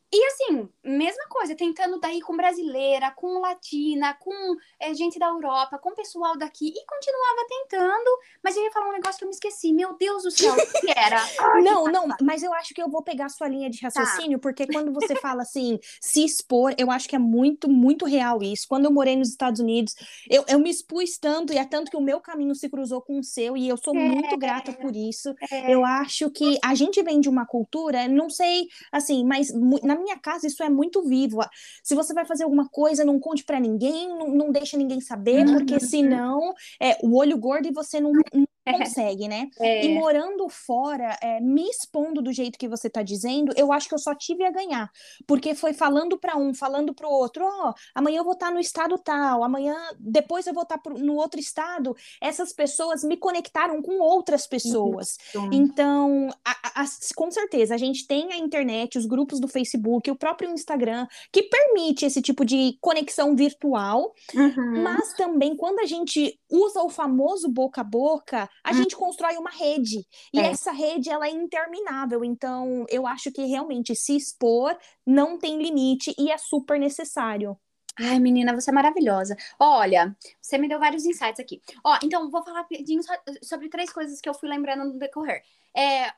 E 0.10 0.26
assim, 0.28 0.70
mesma 0.86 1.26
coisa, 1.30 1.54
tentando 1.54 2.00
daí 2.00 2.22
com 2.22 2.38
brasileira, 2.38 3.12
com 3.12 3.42
latina, 3.42 4.14
com 4.14 4.56
é, 4.80 4.94
gente 4.94 5.20
da 5.20 5.28
Europa, 5.28 5.78
com 5.78 5.94
pessoal 5.94 6.38
daqui, 6.38 6.68
e 6.68 6.86
continuava 6.86 7.46
tentando, 7.50 8.20
mas 8.42 8.56
eu 8.56 8.64
ia 8.64 8.72
falar 8.72 8.88
um 8.88 8.94
negócio 8.94 9.18
que 9.18 9.26
eu 9.26 9.28
me 9.28 9.34
esqueci. 9.34 9.74
Meu 9.74 9.98
Deus 9.98 10.24
do 10.24 10.32
céu, 10.32 10.54
o 10.54 10.80
que 10.80 10.92
era? 10.98 11.20
não, 11.62 11.86
não, 11.86 12.08
mas 12.22 12.42
eu 12.42 12.54
acho 12.54 12.74
que 12.74 12.82
eu 12.82 12.90
vou 12.90 13.04
pegar 13.04 13.26
a 13.26 13.30
sua 13.30 13.50
linha 13.50 13.70
de 13.70 13.82
tá. 13.82 13.88
raciocínio, 13.88 14.38
tá. 14.38 14.44
porque 14.44 14.66
quando 14.66 14.94
você 14.94 15.14
fala 15.14 15.42
assim, 15.42 15.78
se 16.00 16.24
expor, 16.24 16.74
eu 16.78 16.90
acho 16.90 17.10
que 17.10 17.16
é 17.16 17.20
muito, 17.20 17.70
muito 17.70 18.06
real 18.06 18.42
isso. 18.42 18.66
Quando 18.66 18.86
eu 18.86 18.92
morei 18.92 19.18
nos 19.18 19.28
Estados 19.28 19.60
Unidos, 19.60 19.94
eu, 20.30 20.46
eu 20.48 20.58
me 20.58 20.70
expus 20.70 21.18
tanto, 21.18 21.52
e 21.52 21.58
é 21.58 21.66
tanto 21.66 21.92
que 21.92 21.98
o 21.98 22.02
meu 22.02 22.22
caminho 22.22 22.56
se 22.56 22.70
cruzou 22.70 23.02
com 23.02 23.20
o 23.20 23.24
seu, 23.24 23.58
e 23.58 23.68
eu 23.68 23.76
sou 23.76 23.94
é, 23.94 24.00
muito 24.00 24.38
grata 24.38 24.72
por 24.72 24.96
isso. 24.96 25.36
É. 25.52 25.74
Eu 25.74 25.84
acho 25.84 26.30
que 26.30 26.58
a 26.64 26.74
gente 26.76 27.04
vem 27.04 27.20
de 27.20 27.28
uma 27.28 27.46
cultura, 27.46 28.08
não 28.08 28.30
sei, 28.30 28.68
assim, 28.90 29.26
mas 29.26 29.52
na 29.84 29.97
minha 29.98 30.18
casa 30.18 30.48
isso 30.48 30.64
é 30.64 30.70
muito 30.70 31.04
vivo. 31.04 31.40
Se 31.84 31.96
você 31.96 32.14
vai 32.14 32.26
fazer 32.26 32.44
alguma 32.44 32.68
coisa, 32.70 33.06
não 33.06 33.20
conte 33.20 33.44
para 33.44 33.60
ninguém, 33.60 34.08
não, 34.08 34.30
não 34.30 34.52
deixa 34.52 34.78
ninguém 34.78 35.02
saber, 35.02 35.46
uhum. 35.46 35.58
porque 35.58 35.80
senão 35.80 36.54
é 36.82 36.98
o 37.04 37.18
olho 37.18 37.38
gordo 37.38 37.68
e 37.68 37.74
você 37.74 38.00
não, 38.00 38.12
não 38.34 38.48
consegue, 38.74 39.28
né? 39.28 39.50
É. 39.60 39.86
E 39.86 39.94
morando 39.94 40.48
fora, 40.50 41.18
é, 41.22 41.40
me 41.40 41.64
expondo 41.70 42.22
do 42.22 42.32
jeito 42.32 42.58
que 42.58 42.68
você 42.68 42.90
tá 42.90 43.02
dizendo, 43.02 43.54
eu 43.56 43.72
acho 43.72 43.88
que 43.88 43.96
eu 43.96 44.00
só 44.00 44.14
tive 44.14 44.44
a 44.44 44.52
ganhar. 44.52 44.92
Porque 45.26 45.56
foi 45.56 45.74
falando 45.74 46.18
para 46.18 46.38
um, 46.38 46.54
falando 46.54 46.94
para 46.94 47.08
o 47.08 47.12
outro, 47.12 47.46
ó, 47.46 47.70
oh, 47.70 47.74
amanhã 47.96 48.20
eu 48.20 48.24
vou 48.24 48.34
estar 48.34 48.48
tá 48.48 48.54
no 48.54 48.60
estado 48.60 48.98
tal, 48.98 49.44
amanhã, 49.44 49.76
depois 50.00 50.48
eu 50.48 50.54
vou 50.54 50.64
estar 50.64 50.78
tá 50.78 50.90
no 50.90 51.16
outro 51.16 51.40
estado. 51.40 51.96
Essas 52.22 52.54
pessoas 52.54 53.04
me 53.04 53.18
conectaram 53.18 53.82
com 53.82 54.00
outras 54.00 54.48
pessoas. 54.48 55.18
Uhum. 55.36 55.50
Então, 55.52 56.30
a, 56.46 56.82
a, 56.82 56.86
com 57.16 57.32
certeza, 57.32 57.76
a 57.76 57.78
gente 57.78 58.08
tem 58.08 58.32
a 58.32 58.38
internet, 58.38 58.98
os 58.98 59.06
grupos 59.06 59.40
do 59.40 59.48
Facebook, 59.48 60.10
o 60.10 60.16
próprio 60.16 60.50
Instagram, 60.52 61.08
que 61.32 61.44
permite 61.44 62.06
esse 62.06 62.22
tipo 62.22 62.46
de 62.46 62.78
conexão 62.82 63.36
virtual, 63.36 64.14
uhum. 64.34 64.84
mas 64.84 65.14
também 65.14 65.56
quando 65.56 65.80
a 65.80 65.86
gente 65.86 66.40
usa 66.50 66.82
o 66.82 66.90
famoso 66.90 67.50
boca 67.50 67.82
a 67.82 67.84
boca, 67.84 68.50
a 68.64 68.72
hum. 68.72 68.74
gente 68.74 68.96
constrói 68.96 69.38
uma 69.38 69.50
rede. 69.50 70.06
E 70.34 70.40
é. 70.40 70.48
essa 70.48 70.72
rede 70.72 71.10
ela 71.10 71.28
é 71.28 71.32
interminável. 71.32 72.24
Então, 72.24 72.86
eu 72.90 73.06
acho 73.06 73.32
que 73.32 73.46
realmente 73.46 73.96
se 73.96 74.16
expor 74.16 74.78
não 75.06 75.38
tem 75.38 75.62
limite 75.62 76.14
e 76.18 76.32
é 76.32 76.38
super 76.38 76.80
necessário. 76.80 77.58
Ai, 78.00 78.20
menina, 78.20 78.54
você 78.54 78.70
é 78.70 78.74
maravilhosa. 78.74 79.36
Olha, 79.60 80.16
você 80.40 80.58
me 80.58 80.68
deu 80.68 80.80
vários 80.80 81.06
insights 81.06 81.40
aqui. 81.40 81.62
Ó, 81.84 81.98
então, 82.04 82.30
vou 82.30 82.44
falar 82.44 82.60
rapidinho 82.60 83.02
sobre 83.42 83.70
três 83.70 83.92
coisas 83.92 84.22
que 84.22 84.30
eu 84.30 84.36
fui 84.36 84.48
lembrando 84.48 84.86
no 84.86 85.00
decorrer. 85.00 85.42
É, 85.76 86.14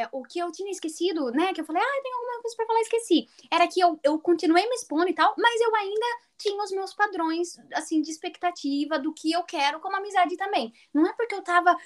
é, 0.00 0.08
o 0.12 0.22
que 0.22 0.38
eu 0.38 0.50
tinha 0.52 0.70
esquecido, 0.70 1.30
né? 1.32 1.52
Que 1.52 1.60
eu 1.60 1.64
falei, 1.64 1.82
ah, 1.82 2.02
tem 2.02 2.12
alguma 2.12 2.40
coisa 2.40 2.56
pra 2.56 2.66
falar, 2.66 2.80
esqueci. 2.80 3.28
Era 3.50 3.66
que 3.66 3.80
eu, 3.80 3.98
eu 4.04 4.18
continuei 4.20 4.62
me 4.68 4.74
expondo 4.76 5.08
e 5.08 5.14
tal, 5.14 5.34
mas 5.36 5.60
eu 5.60 5.74
ainda 5.74 6.06
tinha 6.38 6.62
os 6.62 6.70
meus 6.70 6.94
padrões, 6.94 7.58
assim, 7.74 8.00
de 8.00 8.10
expectativa 8.10 8.98
do 8.98 9.12
que 9.12 9.32
eu 9.32 9.42
quero 9.42 9.80
como 9.80 9.96
amizade 9.96 10.36
também. 10.36 10.72
Não 10.92 11.06
é 11.06 11.12
porque 11.14 11.34
eu 11.34 11.42
tava 11.42 11.76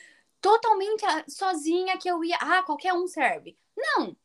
totalmente 0.41 1.05
ah, 1.07 1.25
sozinha 1.27 1.97
que 1.99 2.09
eu 2.09 2.23
ia, 2.23 2.37
ah, 2.37 2.63
qualquer 2.63 2.93
um 2.93 3.07
serve. 3.07 3.57
Não 3.77 4.17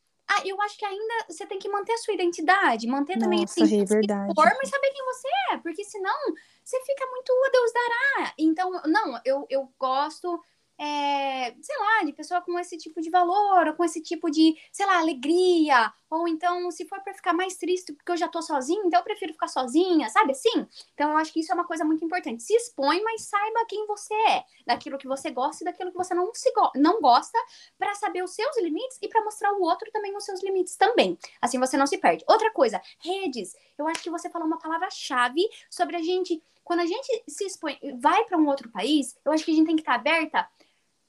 eu 0.45 0.61
acho 0.61 0.77
que 0.77 0.85
ainda 0.85 1.25
você 1.27 1.45
tem 1.45 1.59
que 1.59 1.69
manter 1.69 1.93
a 1.93 1.97
sua 1.97 2.13
identidade, 2.13 2.87
manter 2.87 3.17
também 3.17 3.41
Nossa, 3.41 3.63
assim, 3.63 3.81
é 3.81 3.85
verdade. 3.85 4.33
For, 4.35 4.45
mas 4.45 4.69
saber 4.69 4.89
quem 4.89 5.05
você 5.05 5.27
é, 5.51 5.57
porque 5.57 5.83
senão 5.83 6.17
você 6.63 6.79
fica 6.85 7.05
muito 7.07 7.31
a 7.45 7.49
Deus 7.49 7.71
dará. 7.73 8.33
Então, 8.37 8.71
não, 8.85 9.21
eu, 9.25 9.45
eu 9.49 9.73
gosto 9.77 10.41
é, 10.77 11.53
sei 11.61 11.77
lá, 11.77 12.03
de 12.03 12.13
pessoa 12.13 12.41
com 12.41 12.57
esse 12.59 12.77
tipo 12.77 12.99
de 13.01 13.09
valor, 13.09 13.67
ou 13.67 13.73
com 13.73 13.83
esse 13.83 14.01
tipo 14.01 14.29
de, 14.29 14.55
sei 14.71 14.85
lá, 14.85 14.97
alegria, 14.97 15.91
ou 16.13 16.27
então, 16.27 16.69
se 16.69 16.85
for 16.85 17.01
para 17.01 17.13
ficar 17.13 17.33
mais 17.33 17.55
triste 17.55 17.91
porque 17.91 18.11
eu 18.11 18.17
já 18.17 18.27
tô 18.27 18.39
sozinha, 18.39 18.81
então 18.85 18.99
eu 18.99 19.03
prefiro 19.03 19.33
ficar 19.33 19.47
sozinha, 19.47 20.07
sabe 20.09 20.33
assim? 20.33 20.67
Então 20.93 21.09
eu 21.09 21.17
acho 21.17 21.33
que 21.33 21.39
isso 21.39 21.51
é 21.51 21.55
uma 21.55 21.65
coisa 21.65 21.83
muito 21.83 22.05
importante. 22.05 22.43
Se 22.43 22.53
expõe, 22.53 23.01
mas 23.01 23.23
saiba 23.23 23.65
quem 23.67 23.87
você 23.87 24.13
é, 24.13 24.43
daquilo 24.65 24.99
que 24.99 25.07
você 25.07 25.31
gosta 25.31 25.63
e 25.63 25.65
daquilo 25.65 25.91
que 25.91 25.97
você 25.97 26.13
não, 26.13 26.31
se 26.35 26.53
go 26.53 26.69
não 26.75 27.01
gosta, 27.01 27.37
para 27.79 27.95
saber 27.95 28.23
os 28.23 28.31
seus 28.31 28.55
limites 28.61 28.99
e 29.01 29.07
para 29.07 29.23
mostrar 29.23 29.49
ao 29.49 29.59
outro 29.59 29.89
também 29.91 30.15
os 30.15 30.23
seus 30.23 30.43
limites 30.43 30.75
também. 30.75 31.17
Assim 31.41 31.57
você 31.57 31.75
não 31.75 31.87
se 31.87 31.97
perde. 31.97 32.23
Outra 32.27 32.51
coisa, 32.51 32.79
redes. 32.99 33.55
Eu 33.75 33.87
acho 33.87 34.03
que 34.03 34.11
você 34.11 34.29
falou 34.29 34.47
uma 34.47 34.59
palavra-chave 34.59 35.41
sobre 35.67 35.95
a 35.95 36.01
gente 36.01 36.43
quando 36.63 36.79
a 36.79 36.85
gente 36.85 37.23
se 37.27 37.43
expõe, 37.43 37.77
vai 37.99 38.23
para 38.23 38.37
um 38.37 38.47
outro 38.47 38.69
país, 38.69 39.17
eu 39.25 39.33
acho 39.33 39.43
que 39.43 39.51
a 39.51 39.53
gente 39.53 39.67
tem 39.67 39.75
que 39.75 39.81
estar 39.81 39.95
aberta 39.95 40.47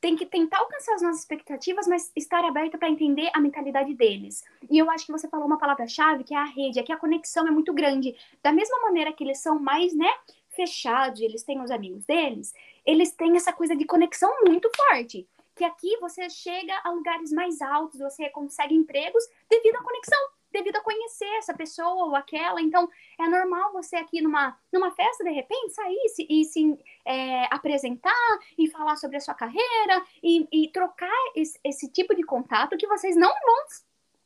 tem 0.05 0.17
que 0.17 0.27
tentar 0.27 0.59
alcançar 0.59 0.97
as 0.97 1.01
nossas 1.01 1.21
expectativas, 1.21 1.87
mas 1.88 2.12
estar 2.14 2.45
aberta 2.45 2.77
para 2.77 2.90
entender 2.90 3.31
a 3.33 3.40
mentalidade 3.40 3.95
deles. 3.95 4.45
E 4.71 4.77
eu 4.77 4.90
acho 4.90 5.07
que 5.07 5.12
você 5.12 5.27
falou 5.27 5.47
uma 5.47 5.57
palavra-chave, 5.57 6.25
que 6.25 6.35
é 6.35 6.37
a 6.37 6.45
rede, 6.45 6.79
é 6.79 6.83
que 6.83 6.93
a 6.93 6.99
conexão 6.99 7.49
é 7.49 7.51
muito 7.51 7.73
grande. 7.73 8.14
Da 8.43 8.53
mesma 8.53 8.83
maneira 8.83 9.14
que 9.14 9.25
eles 9.25 9.38
são 9.38 9.59
mais, 9.59 9.95
né, 9.95 10.12
fechados, 10.51 11.23
eles 11.23 11.43
têm 11.43 11.59
os 11.59 11.71
amigos 11.71 12.05
deles, 12.05 12.53
eles 12.85 13.12
têm 13.12 13.35
essa 13.35 13.51
coisa 13.51 13.75
de 13.75 13.87
conexão 13.87 14.31
muito 14.47 14.71
forte. 14.77 15.27
Que 15.57 15.64
aqui 15.64 15.97
você 15.99 16.29
chega 16.29 16.79
a 16.85 16.90
lugares 16.90 17.33
mais 17.33 17.62
altos, 17.62 17.99
você 17.99 18.29
consegue 18.29 18.75
empregos 18.75 19.25
devido 19.49 19.77
à 19.77 19.83
conexão 19.83 20.19
devido 20.55 20.77
a 20.77 20.81
conhecer 21.25 21.39
essa 21.39 21.55
pessoa 21.55 22.07
ou 22.07 22.15
aquela. 22.15 22.61
Então, 22.61 22.89
é 23.19 23.29
normal 23.29 23.73
você 23.73 23.97
aqui 23.97 24.21
numa, 24.21 24.57
numa 24.73 24.91
festa, 24.93 25.25
de 25.25 25.31
repente, 25.31 25.75
sair 25.75 26.09
se, 26.09 26.27
e 26.29 26.45
se 26.45 26.79
é, 27.05 27.45
apresentar 27.53 28.39
e 28.59 28.69
falar 28.71 28.97
sobre 28.97 29.17
a 29.17 29.21
sua 29.21 29.35
carreira 29.35 30.05
e, 30.23 30.47
e 30.53 30.69
trocar 30.69 31.11
esse, 31.35 31.59
esse 31.65 31.91
tipo 31.91 32.15
de 32.15 32.23
contato 32.23 32.77
que 32.77 32.87
vocês 32.87 33.17
não 33.17 33.33
vão 33.33 33.65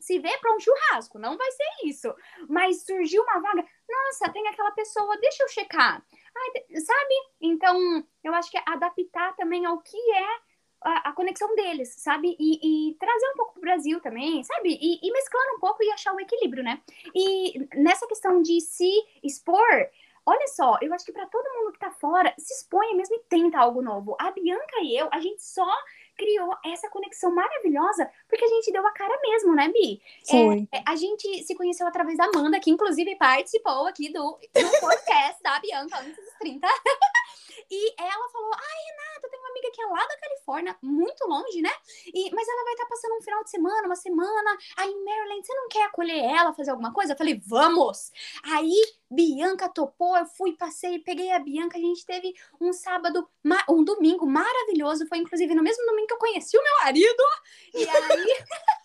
se 0.01 0.19
ver 0.19 0.39
para 0.39 0.55
um 0.55 0.61
churrasco, 0.61 1.19
não 1.19 1.37
vai 1.37 1.51
ser 1.51 1.87
isso. 1.87 2.15
Mas 2.49 2.85
surgiu 2.85 3.23
uma 3.23 3.41
vaga, 3.41 3.65
nossa, 3.89 4.33
tem 4.33 4.47
aquela 4.49 4.71
pessoa, 4.73 5.19
deixa 5.19 5.43
eu 5.43 5.49
checar. 5.49 6.05
Ai, 6.37 6.81
sabe? 6.81 7.15
Então, 7.41 8.05
eu 8.23 8.35
acho 8.35 8.51
que 8.51 8.59
adaptar 8.65 9.35
também 9.37 9.67
ao 9.67 9.79
que 9.81 9.97
é 9.97 10.48
a, 10.83 11.11
a, 11.11 11.12
conexão 11.12 11.55
deles, 11.55 11.95
sabe? 11.99 12.37
E, 12.38 12.91
e, 12.91 12.95
trazer 12.95 13.27
um 13.33 13.37
pouco 13.37 13.53
pro 13.55 13.62
Brasil 13.62 14.01
também, 14.01 14.43
sabe? 14.45 14.79
E, 14.81 14.99
e 15.03 15.12
mesclando 15.12 15.57
um 15.57 15.61
pouco 15.61 15.83
e 15.83 15.91
achar 15.91 16.14
o 16.14 16.21
equilíbrio, 16.21 16.62
né? 16.62 16.81
E 17.14 17.69
nessa 17.75 18.07
questão 18.07 18.41
de 18.43 18.61
se 18.61 18.91
expor, 19.23 19.88
olha 20.25 20.47
só, 20.49 20.79
eu 20.81 20.93
acho 20.95 21.05
que 21.05 21.12
para 21.12 21.27
todo 21.27 21.55
mundo 21.59 21.73
que 21.73 21.79
tá 21.79 21.91
fora, 21.91 22.33
se 22.38 22.55
expõe 22.55 22.95
mesmo 22.97 23.17
e 23.17 23.21
tenta 23.29 23.59
algo 23.59 23.83
novo. 23.83 24.17
A 24.21 24.31
Bianca 24.31 24.81
e 24.83 24.97
eu, 24.97 25.09
a 25.11 25.21
gente 25.21 25.43
só 25.43 25.67
criou 26.17 26.55
essa 26.64 26.91
conexão 26.91 27.33
maravilhosa 27.33 28.11
porque 28.29 28.45
a 28.45 28.49
gente 28.49 28.73
deu 28.73 28.85
a 28.87 28.91
cara 28.91 29.19
mesmo, 29.23 29.55
né, 29.55 29.69
Bi? 29.69 30.03
Foi. 30.29 30.69
É, 30.73 30.83
a 30.87 30.97
gente 30.97 31.45
se 31.45 31.55
conheceu 31.55 31.87
através 31.87 32.19
da 32.19 32.25
Amanda, 32.25 32.61
que 32.61 32.71
inclusive 32.71 33.14
participou 33.17 33.87
aqui 33.87 34.12
do, 34.12 34.38
do 34.55 34.81
podcast 34.81 35.43
da 35.43 35.59
Bianca 35.61 35.99
antes 36.01 36.17
dos 36.17 36.35
30. 36.41 36.67
e 37.71 37.95
ela 37.99 38.29
falou: 38.31 38.51
Ai, 38.55 38.79
Renata, 38.91 39.29
tem 39.29 39.41
uma 39.41 39.51
amiga 39.51 39.71
que 39.73 39.83
é 39.83 39.87
lá 39.87 40.07
da 40.07 40.19
Califórnia, 40.19 40.77
muito 40.83 41.27
longe, 41.27 41.61
né? 41.61 41.73
E, 42.07 42.35
mas 42.35 42.49
ela 42.49 42.65
vai 42.65 42.73
estar 42.73 42.85
tá 42.85 42.91
passando 42.91 43.17
um 43.17 43.23
final 43.23 43.45
de 43.45 43.51
semana, 43.51 43.87
uma 43.87 43.97
semana 43.97 44.59
aí 44.77 44.91
em 44.91 45.05
Maryland. 45.05 45.47
Você 45.47 45.55
não 45.55 45.69
quer 45.69 45.85
acolher 45.85 46.25
ela, 46.25 46.53
fazer 46.53 46.71
alguma 46.71 46.93
coisa? 46.93 47.13
Eu 47.13 47.19
falei: 47.19 47.41
Vamos! 47.47 48.13
Aí 48.45 48.75
Bianca 49.11 49.69
topou, 49.69 50.17
eu 50.17 50.27
fui, 50.27 50.53
passei, 50.57 50.99
peguei 50.99 51.33
a 51.33 51.39
Bianca, 51.39 51.79
a 51.79 51.81
gente 51.81 52.05
teve 52.05 52.35
um 52.61 52.73
sábado, 52.73 53.27
um 53.69 53.83
domingo 53.83 54.27
maravilhoso, 54.27 55.07
foi 55.07 55.19
inclusive 55.19 55.55
no 55.55 55.63
mesmo 55.63 55.85
domingo 55.87 56.07
que 56.07 56.15
eu 56.15 56.19
conheci 56.19 56.59
o 56.59 56.63
meu 56.63 56.75
marido, 56.85 57.23
e 57.75 57.89
aí... 57.89 58.27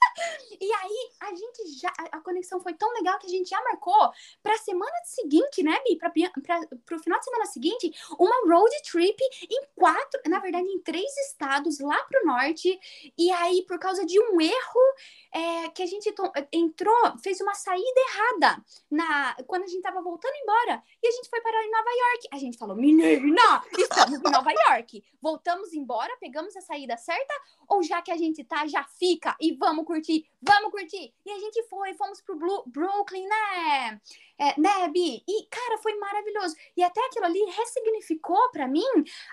e 0.59 0.73
aí, 0.73 1.11
a 1.19 1.29
gente 1.35 1.79
já. 1.79 1.91
A 2.11 2.19
conexão 2.19 2.59
foi 2.59 2.73
tão 2.73 2.91
legal 2.93 3.17
que 3.19 3.27
a 3.27 3.29
gente 3.29 3.49
já 3.49 3.61
marcou 3.63 4.11
pra 4.41 4.57
semana 4.57 4.91
seguinte, 5.05 5.63
né, 5.63 5.79
Bi? 5.87 5.97
Pra, 5.97 6.09
pra, 6.09 6.61
pro 6.85 6.99
final 6.99 7.19
de 7.19 7.25
semana 7.25 7.45
seguinte, 7.45 7.91
uma 8.19 8.35
road 8.47 8.71
trip 8.89 9.17
em 9.49 9.65
quatro, 9.75 10.21
na 10.27 10.39
verdade, 10.39 10.67
em 10.67 10.79
três 10.79 11.15
estados 11.29 11.79
lá 11.79 11.97
pro 12.03 12.25
norte. 12.25 12.79
E 13.17 13.31
aí, 13.31 13.63
por 13.67 13.79
causa 13.79 14.05
de 14.05 14.19
um 14.19 14.39
erro 14.39 14.95
é, 15.33 15.69
que 15.69 15.83
a 15.83 15.85
gente 15.85 16.13
entrou, 16.51 17.17
fez 17.23 17.41
uma 17.41 17.53
saída 17.53 18.01
errada 18.09 18.63
na, 18.89 19.35
quando 19.47 19.63
a 19.63 19.67
gente 19.67 19.81
tava 19.81 20.01
voltando 20.01 20.35
embora. 20.35 20.83
E 21.01 21.07
a 21.07 21.11
gente 21.11 21.29
foi 21.29 21.41
parar 21.41 21.63
em 21.63 21.71
Nova 21.71 21.89
York. 21.89 22.27
A 22.31 22.37
gente 22.37 22.57
falou, 22.57 22.75
menina, 22.75 23.63
estamos 23.77 24.19
em 24.19 24.31
Nova 24.31 24.51
York. 24.51 25.03
Voltamos 25.21 25.73
embora, 25.73 26.15
pegamos 26.19 26.55
a 26.55 26.61
saída 26.61 26.97
certa, 26.97 27.33
ou 27.67 27.81
já 27.81 28.01
que 28.01 28.11
a 28.11 28.17
gente 28.17 28.43
tá, 28.43 28.67
já 28.67 28.83
fica 28.83 29.35
e 29.39 29.53
vamos 29.53 29.85
curtir, 29.85 30.02
vamos 30.41 30.71
curtir. 30.71 31.13
E 31.25 31.31
a 31.31 31.39
gente 31.39 31.63
foi, 31.63 31.93
fomos 31.93 32.21
pro 32.21 32.35
Blue, 32.35 32.63
Brooklyn, 32.67 33.27
né? 33.27 34.01
É, 34.37 34.59
né, 34.59 34.87
Bi? 34.89 35.23
E, 35.27 35.45
cara, 35.47 35.77
foi 35.77 35.95
maravilhoso. 35.97 36.55
E 36.75 36.83
até 36.83 36.99
aquilo 37.05 37.25
ali 37.25 37.43
ressignificou 37.45 38.49
para 38.51 38.67
mim 38.67 38.83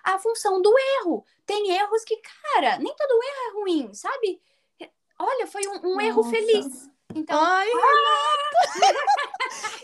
a 0.04 0.18
função 0.18 0.60
do 0.60 0.72
erro. 1.00 1.24
Tem 1.46 1.70
erros 1.70 2.04
que, 2.04 2.16
cara, 2.16 2.78
nem 2.78 2.94
todo 2.94 3.22
erro 3.22 3.48
é 3.48 3.52
ruim, 3.54 3.94
sabe? 3.94 4.40
Olha, 5.18 5.46
foi 5.46 5.62
um, 5.66 5.94
um 5.96 6.00
erro 6.00 6.22
feliz. 6.24 6.88
Então, 7.14 7.38
Ai, 7.40 7.66
Renata! 7.66 9.00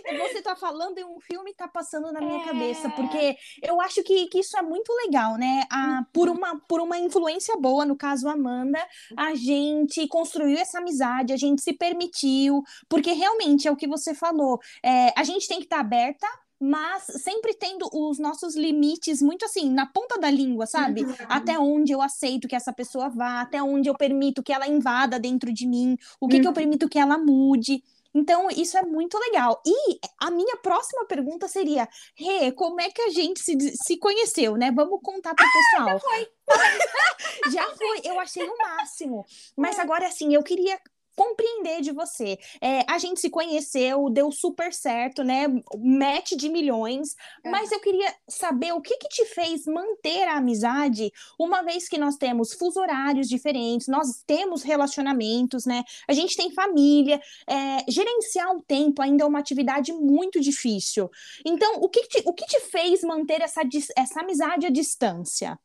Você 0.29 0.41
tá 0.41 0.55
falando 0.55 0.99
em 0.99 1.05
um 1.05 1.19
filme 1.21 1.53
tá 1.55 1.67
passando 1.67 2.12
na 2.12 2.21
minha 2.21 2.43
é... 2.43 2.45
cabeça, 2.45 2.89
porque 2.91 3.37
eu 3.62 3.81
acho 3.81 4.03
que, 4.03 4.27
que 4.27 4.41
isso 4.41 4.57
é 4.57 4.62
muito 4.62 4.93
legal, 5.05 5.37
né? 5.37 5.65
A, 5.71 6.05
por, 6.12 6.29
uma, 6.29 6.61
por 6.69 6.81
uma 6.81 6.99
influência 6.99 7.57
boa, 7.57 7.85
no 7.85 7.97
caso 7.97 8.29
Amanda, 8.29 8.79
a 9.17 9.35
gente 9.35 10.07
construiu 10.07 10.59
essa 10.59 10.79
amizade, 10.79 11.33
a 11.33 11.37
gente 11.37 11.62
se 11.62 11.73
permitiu, 11.73 12.62
porque 12.89 13.12
realmente 13.12 13.67
é 13.67 13.71
o 13.71 13.77
que 13.77 13.89
você 13.89 14.15
falou, 14.15 14.61
é, 14.83 15.12
a 15.17 15.25
gente 15.25 15.49
tem 15.49 15.59
que 15.59 15.65
estar 15.65 15.77
tá 15.77 15.83
aberta 15.83 16.27
mas 16.61 17.05
sempre 17.05 17.55
tendo 17.55 17.88
os 17.92 18.19
nossos 18.19 18.57
limites 18.57 19.21
muito 19.21 19.45
assim, 19.45 19.71
na 19.71 19.87
ponta 19.87 20.19
da 20.19 20.31
língua, 20.31 20.66
sabe? 20.66 21.05
Uhum. 21.05 21.14
Até 21.29 21.59
onde 21.59 21.92
eu 21.92 22.01
aceito 22.01 22.49
que 22.49 22.57
essa 22.57 22.73
pessoa 22.73 23.09
vá, 23.09 23.40
até 23.40 23.62
onde 23.62 23.88
eu 23.88 23.95
permito 23.95 24.42
que 24.42 24.53
ela 24.53 24.66
invada 24.66 25.19
dentro 25.19 25.53
de 25.53 25.66
mim, 25.66 25.97
o 26.21 26.27
que, 26.27 26.37
uhum. 26.37 26.40
que 26.40 26.47
eu 26.47 26.51
uhum. 26.51 26.55
permito 26.55 26.88
que 26.88 26.99
ela 26.99 27.19
mude. 27.19 27.83
Então, 28.14 28.49
isso 28.51 28.79
é 28.79 28.83
muito 28.83 29.19
legal. 29.19 29.61
E 29.66 30.01
a 30.19 30.31
minha 30.31 30.57
próxima 30.57 31.05
pergunta 31.05 31.47
seria: 31.47 31.87
Rê, 32.14 32.51
como 32.51 32.81
é 32.81 32.90
que 32.90 33.03
a 33.03 33.11
gente 33.11 33.40
se, 33.40 33.55
se 33.77 33.99
conheceu, 33.99 34.57
né? 34.57 34.73
Vamos 34.73 35.01
contar 35.03 35.35
para 35.35 35.47
o 35.47 35.53
pessoal. 35.53 35.88
Ah, 35.88 35.92
já 35.92 36.01
foi. 36.01 36.29
já 37.53 37.77
foi, 37.77 38.01
eu 38.05 38.19
achei 38.19 38.49
o 38.49 38.57
máximo. 38.57 39.27
Mas 39.55 39.79
é. 39.79 39.83
agora, 39.83 40.07
assim, 40.07 40.33
eu 40.33 40.42
queria 40.42 40.81
compreender 41.17 41.81
de 41.81 41.91
você. 41.91 42.39
É, 42.61 42.85
a 42.87 42.99
gente 42.99 43.21
se 43.21 43.31
conheceu, 43.31 44.11
deu 44.11 44.31
super 44.31 44.73
certo, 44.73 45.25
né? 45.25 45.47
Match 45.77 46.33
de 46.33 46.49
milhões. 46.49 47.17
É. 47.43 47.51
Mas 47.51 47.73
eu 47.73 47.81
queria 47.81 48.15
saber 48.29 48.73
o 48.73 48.83
que 48.83 48.97
que 48.99 49.09
te 49.09 49.25
fez 49.25 49.67
manter 49.67 50.29
a 50.29 50.37
amizade, 50.37 51.11
uma 51.39 51.63
vez 51.63 51.89
que 51.89 51.99
nós 51.99 52.17
temos 52.17 52.53
fuso 52.53 52.79
horários 52.79 53.29
diferentes, 53.29 53.89
nós 53.89 54.23
temos 54.27 54.63
relacionamentos, 54.63 55.65
né? 55.65 55.83
A 56.07 56.13
gente 56.13 56.37
tem 56.37 56.53
família. 56.53 57.21
É, 57.49 57.91
gerenciar 57.91 58.55
o 58.55 58.63
tempo 58.63 59.01
ainda 59.01 59.25
é 59.25 59.27
uma 59.27 59.39
atividade 59.39 59.93
muito 59.93 60.41
difícil. 60.41 61.11
Então, 61.45 61.77
o 61.81 61.89
que 61.89 62.03
te, 62.07 62.23
o 62.27 62.35
que 62.35 62.45
te 62.47 62.61
fez 62.61 63.03
manter 63.03 63.41
essa, 63.41 63.63
essa 63.97 64.21
amizade 64.21 64.67
à 64.67 64.71
distância? 64.71 65.59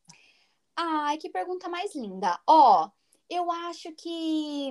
Ai, 0.74 1.18
que 1.18 1.28
pergunta 1.28 1.68
mais 1.68 1.94
linda. 1.94 2.40
Ó, 2.46 2.88
eu 3.28 3.50
acho 3.50 3.92
que 3.92 4.70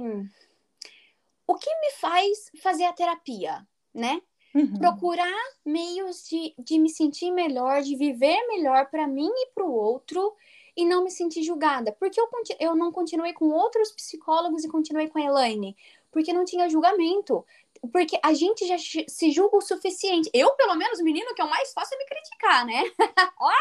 o 1.47 1.56
que 1.56 1.69
me 1.80 1.91
faz 1.99 2.51
fazer 2.62 2.86
a 2.86 2.93
terapia, 2.93 3.65
né? 3.93 4.21
Uhum. 4.54 4.77
Procurar 4.77 5.41
meios 5.65 6.27
de, 6.27 6.54
de 6.60 6.77
me 6.77 6.89
sentir 6.89 7.32
melhor, 7.32 7.82
de 7.82 7.95
viver 7.95 8.38
melhor 8.47 8.89
para 8.89 9.08
mim 9.08 9.30
e 9.30 9.47
para 9.54 9.63
o 9.63 9.73
outro 9.73 10.36
e 10.75 10.86
não 10.86 11.04
me 11.04 11.12
sentir 11.12 11.43
julgada. 11.43 11.91
Porque 11.93 12.19
eu, 12.19 12.27
eu 12.60 12.75
não 12.75 12.91
continuei 12.91 13.34
com 13.34 13.49
outros 13.49 13.91
psicólogos 13.91 14.63
e 14.63 14.69
continuei 14.69 15.08
com 15.08 15.19
a 15.19 15.23
Elaine? 15.23 15.75
Porque 16.12 16.34
não 16.34 16.43
tinha 16.43 16.69
julgamento. 16.69 17.45
Porque 17.91 18.19
a 18.21 18.34
gente 18.34 18.67
já 18.67 18.77
se 18.77 19.32
julga 19.32 19.58
o 19.58 19.62
suficiente. 19.62 20.30
Eu, 20.34 20.51
pelo 20.51 20.75
menos, 20.75 20.99
o 20.99 21.04
menino 21.04 21.34
que 21.34 21.41
eu 21.41 21.47
mais 21.47 21.73
faço 21.73 21.95
é 21.95 21.97
me 21.97 22.06
criticar, 22.06 22.65
né? 22.65 22.84
Ó! 23.39 23.51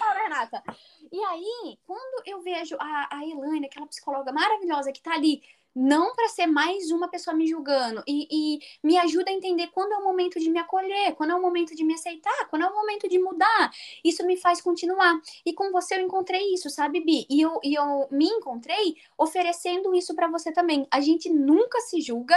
Olha, 0.00 0.22
Renata. 0.22 0.62
E 1.10 1.20
aí, 1.24 1.78
quando 1.86 2.22
eu 2.26 2.40
vejo 2.42 2.76
a, 2.78 3.18
a 3.18 3.24
Elaine, 3.24 3.66
aquela 3.66 3.86
psicóloga 3.86 4.32
maravilhosa 4.32 4.92
que 4.92 5.02
tá 5.02 5.14
ali 5.14 5.42
não 5.74 6.14
para 6.14 6.28
ser 6.28 6.46
mais 6.46 6.90
uma 6.90 7.08
pessoa 7.08 7.34
me 7.34 7.46
julgando. 7.46 8.02
E, 8.06 8.28
e, 8.30 8.58
me 8.82 8.96
ajuda 8.98 9.30
a 9.30 9.34
entender 9.34 9.68
quando 9.68 9.92
é 9.92 9.96
o 9.96 10.04
momento 10.04 10.38
de 10.38 10.48
me 10.50 10.58
acolher, 10.58 11.14
quando 11.14 11.30
é 11.30 11.34
o 11.34 11.42
momento 11.42 11.74
de 11.74 11.84
me 11.84 11.94
aceitar, 11.94 12.48
quando 12.48 12.62
é 12.62 12.68
o 12.68 12.74
momento 12.74 13.08
de 13.08 13.18
mudar. 13.18 13.72
Isso 14.04 14.24
me 14.24 14.36
faz 14.36 14.60
continuar. 14.60 15.20
E 15.44 15.52
com 15.52 15.72
você 15.72 15.96
eu 15.96 16.00
encontrei 16.00 16.54
isso, 16.54 16.70
sabe, 16.70 17.00
Bi? 17.00 17.26
E 17.28 17.40
eu, 17.40 17.58
e 17.62 17.74
eu 17.74 18.06
me 18.10 18.26
encontrei 18.26 18.96
oferecendo 19.18 19.94
isso 19.94 20.14
para 20.14 20.28
você 20.28 20.52
também. 20.52 20.86
A 20.90 21.00
gente 21.00 21.28
nunca 21.28 21.80
se 21.80 22.00
julga, 22.00 22.36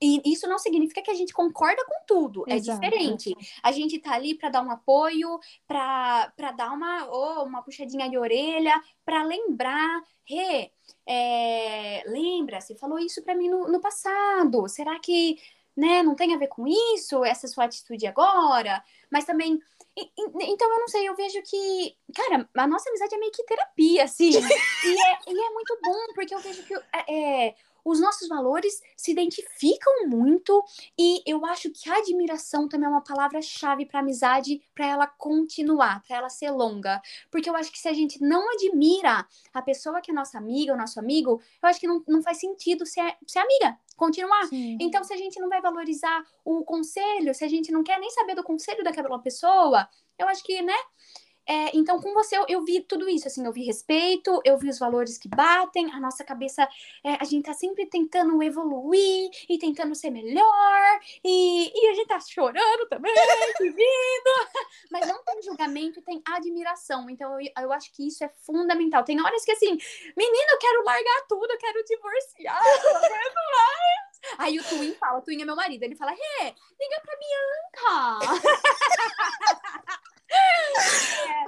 e 0.00 0.22
isso 0.24 0.48
não 0.48 0.58
significa 0.58 1.02
que 1.02 1.10
a 1.10 1.14
gente 1.14 1.34
concorda 1.34 1.84
com 1.84 1.94
tudo. 2.06 2.44
É 2.48 2.56
Exato. 2.56 2.82
É 2.82 2.88
diferente. 2.88 3.36
A 3.62 3.70
gente 3.72 3.98
tá 3.98 4.14
ali 4.14 4.34
para 4.34 4.48
dar 4.48 4.62
um 4.62 4.70
apoio, 4.70 5.38
para 5.66 6.52
dar 6.56 6.72
uma, 6.72 7.06
oh, 7.10 7.44
uma 7.44 7.62
puxadinha 7.62 8.08
de 8.08 8.16
orelha, 8.16 8.80
para 9.10 9.24
lembrar, 9.24 10.02
Rê, 10.24 10.70
é, 11.04 12.04
lembra, 12.06 12.60
você 12.60 12.76
falou 12.76 12.96
isso 12.96 13.20
para 13.24 13.34
mim 13.34 13.48
no, 13.48 13.66
no 13.66 13.80
passado. 13.80 14.68
Será 14.68 15.00
que 15.00 15.36
né, 15.76 16.00
não 16.00 16.14
tem 16.14 16.32
a 16.32 16.38
ver 16.38 16.46
com 16.46 16.64
isso, 16.94 17.24
essa 17.24 17.48
sua 17.48 17.64
atitude 17.64 18.06
agora? 18.06 18.80
Mas 19.10 19.24
também. 19.24 19.58
Então, 19.96 20.70
eu 20.70 20.78
não 20.78 20.86
sei, 20.86 21.08
eu 21.08 21.16
vejo 21.16 21.42
que, 21.42 21.96
cara, 22.14 22.48
a 22.56 22.66
nossa 22.68 22.88
amizade 22.88 23.12
é 23.12 23.18
meio 23.18 23.32
que 23.32 23.42
terapia, 23.42 24.04
assim. 24.04 24.30
e, 24.30 24.92
é, 24.92 25.18
e 25.26 25.40
é 25.44 25.50
muito 25.50 25.76
bom, 25.82 26.14
porque 26.14 26.32
eu 26.32 26.38
vejo 26.38 26.62
que 26.62 26.74
é, 26.74 27.48
é 27.48 27.54
os 27.90 28.00
nossos 28.00 28.28
valores 28.28 28.80
se 28.96 29.10
identificam 29.10 30.06
muito 30.06 30.62
e 30.98 31.22
eu 31.26 31.44
acho 31.46 31.70
que 31.70 31.90
a 31.90 31.98
admiração 31.98 32.68
também 32.68 32.86
é 32.86 32.90
uma 32.90 33.02
palavra-chave 33.02 33.86
para 33.86 34.00
amizade, 34.00 34.62
para 34.74 34.86
ela 34.86 35.06
continuar, 35.06 36.02
para 36.06 36.18
ela 36.18 36.28
ser 36.28 36.50
longa. 36.50 37.00
Porque 37.30 37.50
eu 37.50 37.56
acho 37.56 37.72
que 37.72 37.78
se 37.78 37.88
a 37.88 37.92
gente 37.92 38.22
não 38.22 38.48
admira 38.52 39.26
a 39.52 39.62
pessoa 39.62 40.00
que 40.00 40.10
é 40.10 40.14
nossa 40.14 40.38
amiga 40.38 40.72
ou 40.72 40.78
nosso 40.78 40.98
amigo, 41.00 41.40
eu 41.62 41.68
acho 41.68 41.80
que 41.80 41.86
não, 41.86 42.02
não 42.06 42.22
faz 42.22 42.38
sentido 42.38 42.86
ser, 42.86 43.16
ser 43.26 43.40
amiga, 43.40 43.78
continuar. 43.96 44.46
Sim. 44.46 44.78
Então, 44.80 45.02
se 45.02 45.12
a 45.12 45.16
gente 45.16 45.40
não 45.40 45.48
vai 45.48 45.60
valorizar 45.60 46.24
o 46.44 46.64
conselho, 46.64 47.34
se 47.34 47.44
a 47.44 47.48
gente 47.48 47.72
não 47.72 47.82
quer 47.82 47.98
nem 47.98 48.10
saber 48.10 48.34
do 48.34 48.44
conselho 48.44 48.84
daquela 48.84 49.18
pessoa, 49.18 49.88
eu 50.18 50.28
acho 50.28 50.44
que, 50.44 50.62
né? 50.62 50.76
É, 51.50 51.76
então, 51.76 52.00
com 52.00 52.14
você, 52.14 52.38
eu, 52.38 52.44
eu, 52.48 52.64
vi 52.64 52.80
tudo 52.80 53.08
isso, 53.08 53.26
assim, 53.26 53.44
eu 53.44 53.52
vi 53.52 53.64
respeito, 53.64 54.40
eu 54.44 54.56
vi 54.56 54.68
os 54.68 54.78
valores 54.78 55.18
que 55.18 55.28
batem, 55.28 55.90
a 55.92 55.98
nossa 55.98 56.22
cabeça, 56.22 56.62
é, 57.02 57.14
a 57.20 57.24
gente 57.24 57.46
tá 57.46 57.52
sempre 57.52 57.86
tentando 57.86 58.40
evoluir 58.40 59.28
e 59.48 59.58
tentando 59.58 59.92
ser 59.96 60.10
melhor, 60.10 61.00
e, 61.24 61.72
e 61.74 61.88
a 61.88 61.94
gente 61.94 62.06
tá 62.06 62.20
chorando 62.20 62.88
também, 62.88 63.12
vivido, 63.60 64.30
mas 64.92 65.08
não 65.08 65.24
tem 65.24 65.42
julgamento, 65.42 66.00
tem 66.02 66.22
admiração, 66.24 67.10
então 67.10 67.40
eu, 67.40 67.50
eu 67.60 67.72
acho 67.72 67.92
que 67.94 68.06
isso 68.06 68.22
é 68.22 68.28
fundamental. 68.46 69.02
Tem 69.02 69.20
horas 69.20 69.44
que, 69.44 69.50
assim, 69.50 69.76
menino, 70.16 70.50
eu 70.52 70.58
quero 70.58 70.84
largar 70.84 71.26
tudo, 71.28 71.50
eu 71.50 71.58
quero 71.58 71.84
divorciar, 71.84 72.62
eu 72.64 72.92
não 72.92 72.96
aguento 72.96 73.34
mais. 73.34 74.38
Aí 74.38 74.56
o 74.56 74.62
Twin 74.62 74.94
fala, 74.94 75.18
o 75.18 75.22
Twin 75.22 75.42
é 75.42 75.44
meu 75.44 75.56
marido, 75.56 75.82
ele 75.82 75.96
fala, 75.96 76.12
Rê, 76.12 76.44
liga 76.44 77.02
pra 77.02 77.16
Bianca. 77.16 78.40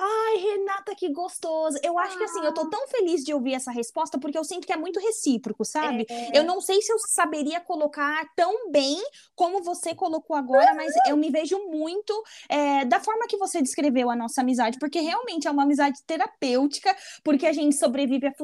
Ai, 0.01 0.37
Renata, 0.37 0.92
que 1.03 1.13
gostoso. 1.13 1.79
Eu 1.83 1.99
acho 1.99 2.15
ah. 2.15 2.19
que 2.19 2.25
assim, 2.25 2.41
eu 2.45 2.53
tô 2.53 2.63
ah. 2.63 2.71
tão 2.71 2.89
feliz 2.89 3.25
de 3.25 3.33
ouvir 3.33 3.55
essa 3.55 3.71
resposta 3.71 4.19
porque 4.19 4.37
eu 4.37 4.45
sinto 4.45 4.67
que 4.67 4.73
é 4.73 4.77
muito 4.77 5.01
recíproco, 5.01 5.65
sabe? 5.65 6.05
É. 6.09 6.39
Eu 6.39 6.45
não 6.45 6.61
sei 6.61 6.83
se 6.83 6.93
eu 6.93 6.99
saberia 6.99 7.61
colocar 7.61 8.27
tão 8.37 8.71
bem 8.71 9.01
como 9.35 9.63
você 9.63 9.95
colocou 9.95 10.37
agora, 10.37 10.75
mas 10.75 10.93
eu 11.09 11.17
me 11.17 11.31
vejo 11.31 11.59
muito 11.71 12.13
é, 12.49 12.85
da 12.85 13.01
forma 13.01 13.27
que 13.27 13.37
você 13.37 13.63
descreveu 13.63 14.11
a 14.11 14.17
nossa 14.17 14.41
amizade, 14.41 14.79
porque 14.79 15.01
realmente 15.01 15.47
é 15.47 15.51
uma 15.51 15.63
amizade 15.63 16.03
terapêutica, 16.07 16.95
porque 17.23 17.47
a 17.47 17.53
gente 17.53 17.77
sobrevive 17.77 18.27
a 18.27 18.35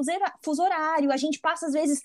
fuso 0.43 0.63
horário, 0.63 1.13
a 1.13 1.17
gente 1.17 1.41
passa 1.41 1.67
às 1.67 1.73
vezes 1.73 2.01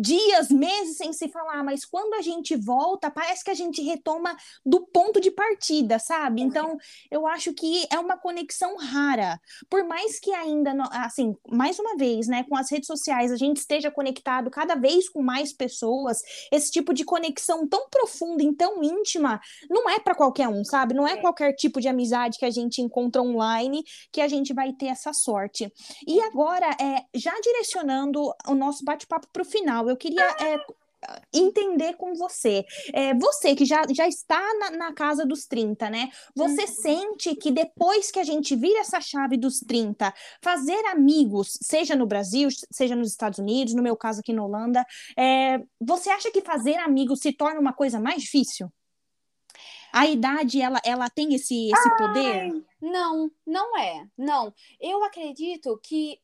dias, 0.00 0.50
meses 0.50 0.98
sem 0.98 1.12
se 1.14 1.28
falar, 1.28 1.64
mas 1.64 1.84
quando 1.84 2.14
a 2.14 2.20
gente 2.20 2.54
volta, 2.54 3.10
parece 3.10 3.42
que 3.42 3.50
a 3.50 3.54
gente 3.54 3.80
retoma 3.82 4.36
do 4.64 4.86
ponto 4.86 5.18
de 5.18 5.30
partida, 5.30 5.98
sabe? 5.98 6.42
Então, 6.42 6.76
eu 7.10 7.26
acho 7.26 7.54
que 7.54 7.62
que 7.62 7.86
é 7.92 7.98
uma 8.00 8.18
conexão 8.18 8.76
rara. 8.76 9.40
Por 9.70 9.81
mais 9.82 10.18
que 10.18 10.32
ainda, 10.32 10.72
assim, 10.92 11.36
mais 11.50 11.78
uma 11.78 11.96
vez, 11.96 12.26
né, 12.26 12.44
com 12.44 12.56
as 12.56 12.70
redes 12.70 12.86
sociais, 12.86 13.30
a 13.30 13.36
gente 13.36 13.58
esteja 13.58 13.90
conectado 13.90 14.50
cada 14.50 14.74
vez 14.74 15.08
com 15.08 15.22
mais 15.22 15.52
pessoas, 15.52 16.18
esse 16.50 16.70
tipo 16.70 16.92
de 16.92 17.04
conexão 17.04 17.66
tão 17.66 17.88
profunda 17.88 18.42
e 18.42 18.54
tão 18.54 18.82
íntima 18.82 19.40
não 19.68 19.88
é 19.88 19.98
para 19.98 20.14
qualquer 20.14 20.48
um, 20.48 20.64
sabe? 20.64 20.94
Não 20.94 21.06
é, 21.06 21.12
é 21.12 21.16
qualquer 21.16 21.52
tipo 21.54 21.80
de 21.80 21.88
amizade 21.88 22.38
que 22.38 22.44
a 22.44 22.50
gente 22.50 22.80
encontra 22.80 23.22
online 23.22 23.84
que 24.10 24.20
a 24.20 24.28
gente 24.28 24.52
vai 24.52 24.72
ter 24.72 24.86
essa 24.86 25.12
sorte. 25.12 25.72
E 26.06 26.20
agora, 26.20 26.66
é, 26.80 27.04
já 27.14 27.32
direcionando 27.40 28.32
o 28.46 28.54
nosso 28.54 28.84
bate-papo 28.84 29.28
para 29.32 29.42
o 29.42 29.46
final, 29.46 29.88
eu 29.88 29.96
queria 29.96 30.24
é, 30.40 30.58
entender 31.32 31.94
com 31.94 32.14
você. 32.14 32.64
É, 32.92 33.14
você 33.14 33.54
que 33.54 33.64
já, 33.64 33.82
já 33.90 34.06
está 34.06 34.40
na, 34.58 34.70
na, 34.70 34.92
casa 34.92 35.26
dos 35.26 35.46
30, 35.46 35.90
né? 35.90 36.08
Você 36.34 36.62
uhum. 36.62 36.66
sente 36.66 37.34
que 37.34 37.50
depois 37.50 38.10
que 38.10 38.20
a 38.20 38.24
gente 38.24 38.54
vira 38.54 38.80
essa 38.80 39.00
chave 39.00 39.36
dos 39.36 39.60
30, 39.60 40.12
fazer 40.42 40.84
amigos, 40.86 41.58
seja 41.60 41.96
no 41.96 42.06
Brasil, 42.06 42.48
seja 42.70 42.94
nos 42.94 43.08
Estados 43.08 43.38
Unidos, 43.38 43.74
no 43.74 43.82
meu 43.82 43.96
caso 43.96 44.20
aqui 44.20 44.32
na 44.32 44.44
Holanda, 44.44 44.84
é, 45.16 45.60
você 45.80 46.10
acha 46.10 46.30
que 46.30 46.40
fazer 46.40 46.76
amigos 46.76 47.20
se 47.20 47.32
torna 47.32 47.60
uma 47.60 47.72
coisa 47.72 47.98
mais 47.98 48.22
difícil? 48.22 48.72
A 49.92 50.06
idade, 50.06 50.60
ela, 50.60 50.80
ela 50.84 51.10
tem 51.10 51.34
esse, 51.34 51.70
esse 51.70 51.88
Ai, 51.88 51.96
poder? 51.98 52.64
Não, 52.80 53.30
não 53.46 53.78
é. 53.78 54.06
Não. 54.16 54.52
Eu 54.80 55.04
acredito 55.04 55.78
que. 55.82 56.18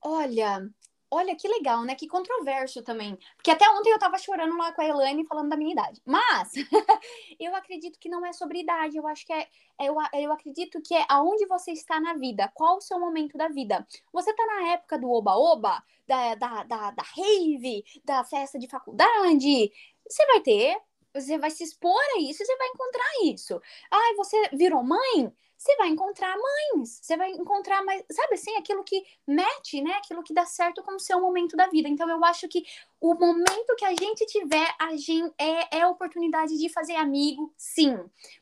Olha, 0.00 0.66
olha 1.14 1.36
que 1.36 1.48
legal, 1.48 1.82
né? 1.84 1.94
Que 1.94 2.06
controverso 2.06 2.82
também. 2.82 3.18
Porque 3.36 3.50
até 3.50 3.68
ontem 3.70 3.90
eu 3.90 3.98
tava 3.98 4.18
chorando 4.18 4.56
lá 4.56 4.72
com 4.72 4.82
a 4.82 4.86
Elaine 4.86 5.26
falando 5.26 5.48
da 5.48 5.56
minha 5.56 5.72
idade. 5.72 6.00
Mas 6.04 6.52
eu 7.38 7.54
acredito 7.54 7.98
que 7.98 8.08
não 8.08 8.24
é 8.24 8.32
sobre 8.32 8.60
idade. 8.60 8.96
Eu 8.96 9.06
acho 9.06 9.24
que 9.26 9.32
é. 9.32 9.48
Eu, 9.80 9.96
eu 10.14 10.32
acredito 10.32 10.80
que 10.80 10.94
é 10.94 11.04
aonde 11.08 11.46
você 11.46 11.72
está 11.72 12.00
na 12.00 12.14
vida. 12.14 12.50
Qual 12.54 12.76
o 12.76 12.80
seu 12.80 12.98
momento 12.98 13.36
da 13.36 13.48
vida? 13.48 13.86
Você 14.12 14.32
tá 14.34 14.46
na 14.46 14.72
época 14.72 14.98
do 14.98 15.10
oba-oba, 15.10 15.82
da, 16.06 16.34
da, 16.34 16.62
da, 16.64 16.90
da 16.90 17.02
rave, 17.02 17.84
da 18.04 18.24
festa 18.24 18.58
de 18.58 18.68
faculdade. 18.68 19.72
Você 20.08 20.26
vai 20.26 20.40
ter. 20.40 20.76
Você 21.14 21.38
vai 21.38 21.50
se 21.50 21.62
expor 21.62 22.02
a 22.16 22.20
isso 22.20 22.44
você 22.44 22.56
vai 22.56 22.68
encontrar 22.68 23.06
isso. 23.24 23.60
Ai, 23.88 24.14
você 24.16 24.48
virou 24.52 24.82
mãe? 24.82 25.32
Você 25.64 25.76
vai 25.76 25.88
encontrar 25.88 26.36
mães, 26.36 27.00
você 27.00 27.16
vai 27.16 27.30
encontrar 27.30 27.82
mais, 27.84 28.04
sabe 28.12 28.34
assim, 28.34 28.54
aquilo 28.56 28.84
que 28.84 29.02
mete, 29.26 29.80
né? 29.80 29.92
Aquilo 29.94 30.22
que 30.22 30.34
dá 30.34 30.44
certo 30.44 30.82
com 30.82 30.96
o 30.96 31.00
seu 31.00 31.18
momento 31.18 31.56
da 31.56 31.66
vida. 31.68 31.88
Então 31.88 32.08
eu 32.10 32.22
acho 32.22 32.46
que 32.48 32.62
o 33.00 33.14
momento 33.14 33.76
que 33.76 33.84
a 33.84 33.90
gente 33.90 34.24
tiver, 34.26 34.74
a 34.78 34.96
gente 34.96 35.34
é, 35.38 35.78
é 35.78 35.82
a 35.82 35.88
oportunidade 35.88 36.56
de 36.56 36.68
fazer 36.68 36.94
amigo, 36.96 37.52
sim. 37.56 37.96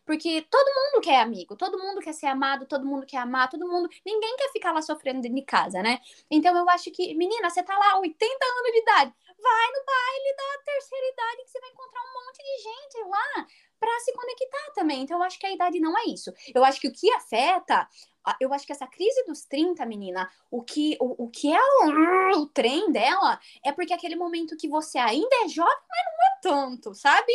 Porque 0.05 0.43
todo 0.51 0.75
mundo 0.75 1.03
quer 1.03 1.21
amigo, 1.21 1.57
todo 1.57 1.79
mundo 1.79 2.01
quer 2.01 2.12
ser 2.12 2.27
amado, 2.27 2.67
todo 2.67 2.87
mundo 2.87 3.07
quer 3.07 3.19
amar, 3.19 3.49
todo 3.49 3.69
mundo. 3.69 3.88
Ninguém 4.07 4.37
quer 4.37 4.51
ficar 4.53 4.73
lá 4.73 4.83
sofrendo 4.83 5.21
dentro 5.21 5.37
de 5.37 5.45
casa, 5.45 5.83
né? 5.83 5.99
Então 6.31 6.57
eu 6.57 6.69
acho 6.71 6.91
que, 6.91 7.15
menina, 7.15 7.51
você 7.51 7.62
tá 7.62 7.77
lá, 7.77 7.99
80 7.99 8.25
anos 8.25 8.73
de 8.73 8.79
idade, 8.79 9.15
vai 9.43 9.67
no 9.73 9.85
baile 9.85 10.37
da 10.37 10.62
terceira 10.65 11.07
idade 11.09 11.45
que 11.45 11.51
você 11.51 11.61
vai 11.61 11.71
encontrar 11.71 12.01
um 12.01 12.25
monte 12.25 12.38
de 12.38 12.62
gente 12.62 13.09
lá 13.09 13.47
para 13.83 14.01
se 14.01 14.12
conectar 14.12 14.73
também. 14.75 15.03
Então, 15.03 15.19
eu 15.19 15.25
acho 15.25 15.38
que 15.38 15.47
a 15.47 15.53
idade 15.53 15.81
não 15.81 15.99
é 15.99 16.05
isso. 16.05 16.33
Eu 16.55 16.65
acho 16.65 16.81
que 16.81 16.87
o 16.87 16.93
que 16.93 17.12
afeta 17.12 17.88
eu 18.41 18.53
acho 18.53 18.67
que 18.67 18.73
essa 18.73 18.87
crise 18.87 19.25
dos 19.27 19.45
30, 19.45 19.85
menina, 19.87 20.31
o 20.51 20.63
que, 20.63 20.97
o, 21.01 21.25
o 21.25 21.29
que 21.29 21.53
é 21.53 21.61
o, 21.61 22.41
o 22.41 22.47
trem 22.47 22.91
dela 22.91 23.39
é 23.65 23.73
porque 23.73 23.93
aquele 23.93 24.17
momento 24.17 24.57
que 24.57 24.69
você 24.69 24.99
ainda 24.99 25.37
é 25.45 25.49
jovem, 25.49 25.73
mas 25.89 26.05
não 26.05 26.27
é 26.27 26.67
tanto, 26.67 26.95
sabe? 26.95 27.33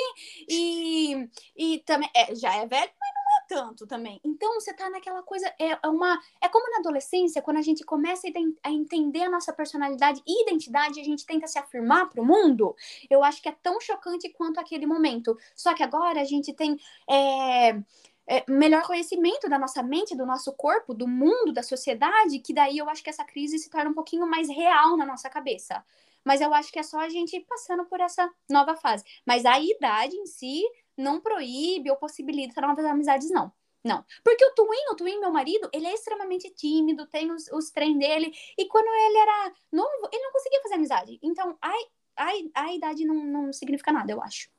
E, 0.49 1.29
e 1.55 1.79
também 1.79 2.09
é, 2.15 2.35
já 2.35 2.55
é 2.55 2.65
velho, 2.65 2.91
mas 2.99 3.17
tanto 3.47 3.87
também. 3.87 4.19
Então, 4.23 4.55
você 4.55 4.73
tá 4.73 4.89
naquela 4.89 5.23
coisa. 5.23 5.47
É, 5.59 5.71
é 5.71 5.87
uma. 5.87 6.19
É 6.41 6.49
como 6.49 6.69
na 6.71 6.79
adolescência, 6.79 7.41
quando 7.41 7.57
a 7.57 7.61
gente 7.61 7.83
começa 7.83 8.27
a 8.63 8.71
entender 8.71 9.23
a 9.23 9.29
nossa 9.29 9.53
personalidade 9.53 10.21
e 10.27 10.43
identidade, 10.43 10.99
a 10.99 11.03
gente 11.03 11.25
tenta 11.25 11.47
se 11.47 11.57
afirmar 11.57 12.09
pro 12.09 12.25
mundo. 12.25 12.75
Eu 13.09 13.23
acho 13.23 13.41
que 13.41 13.49
é 13.49 13.55
tão 13.63 13.79
chocante 13.79 14.29
quanto 14.29 14.59
aquele 14.59 14.85
momento. 14.85 15.37
Só 15.55 15.73
que 15.73 15.83
agora 15.83 16.21
a 16.21 16.25
gente 16.25 16.53
tem. 16.53 16.77
É, 17.09 17.79
é, 18.27 18.43
melhor 18.51 18.83
conhecimento 18.83 19.47
da 19.49 19.57
nossa 19.57 19.81
mente, 19.81 20.15
do 20.15 20.25
nosso 20.25 20.51
corpo, 20.53 20.93
do 20.93 21.07
mundo, 21.07 21.53
da 21.53 21.63
sociedade, 21.63 22.39
que 22.39 22.53
daí 22.53 22.77
eu 22.77 22.89
acho 22.89 23.01
que 23.01 23.09
essa 23.09 23.23
crise 23.23 23.57
se 23.57 23.69
torna 23.69 23.89
um 23.89 23.93
pouquinho 23.93 24.27
mais 24.27 24.49
real 24.49 24.97
na 24.97 25.05
nossa 25.05 25.29
cabeça. 25.29 25.83
Mas 26.25 26.41
eu 26.41 26.53
acho 26.53 26.71
que 26.71 26.79
é 26.79 26.83
só 26.83 26.99
a 26.99 27.07
gente 27.07 27.39
passando 27.41 27.85
por 27.85 28.01
essa 28.01 28.29
nova 28.49 28.75
fase. 28.75 29.05
Mas 29.25 29.45
a 29.45 29.57
idade 29.59 30.15
em 30.15 30.25
si 30.25 30.61
não 30.97 31.21
proíbe 31.21 31.89
ou 31.89 31.95
possibilita 31.95 32.59
novas 32.59 32.83
amizades, 32.83 33.29
não. 33.29 33.51
Não. 33.81 34.03
Porque 34.21 34.43
o 34.43 34.53
Twin, 34.53 34.91
o 34.91 34.95
Twin, 34.95 35.19
meu 35.19 35.31
marido, 35.31 35.69
ele 35.71 35.87
é 35.87 35.93
extremamente 35.93 36.49
tímido, 36.49 37.05
tem 37.05 37.31
os, 37.31 37.49
os 37.53 37.71
trem 37.71 37.97
dele. 37.97 38.33
E 38.57 38.67
quando 38.67 38.87
ele 38.87 39.17
era 39.17 39.53
novo, 39.71 40.09
ele 40.11 40.23
não 40.23 40.33
conseguia 40.33 40.61
fazer 40.61 40.75
amizade. 40.75 41.19
Então, 41.23 41.57
a, 41.61 41.71
a, 42.17 42.63
a 42.63 42.73
idade 42.73 43.05
não, 43.05 43.23
não 43.23 43.53
significa 43.53 43.93
nada, 43.93 44.11
eu 44.11 44.21
acho. 44.21 44.49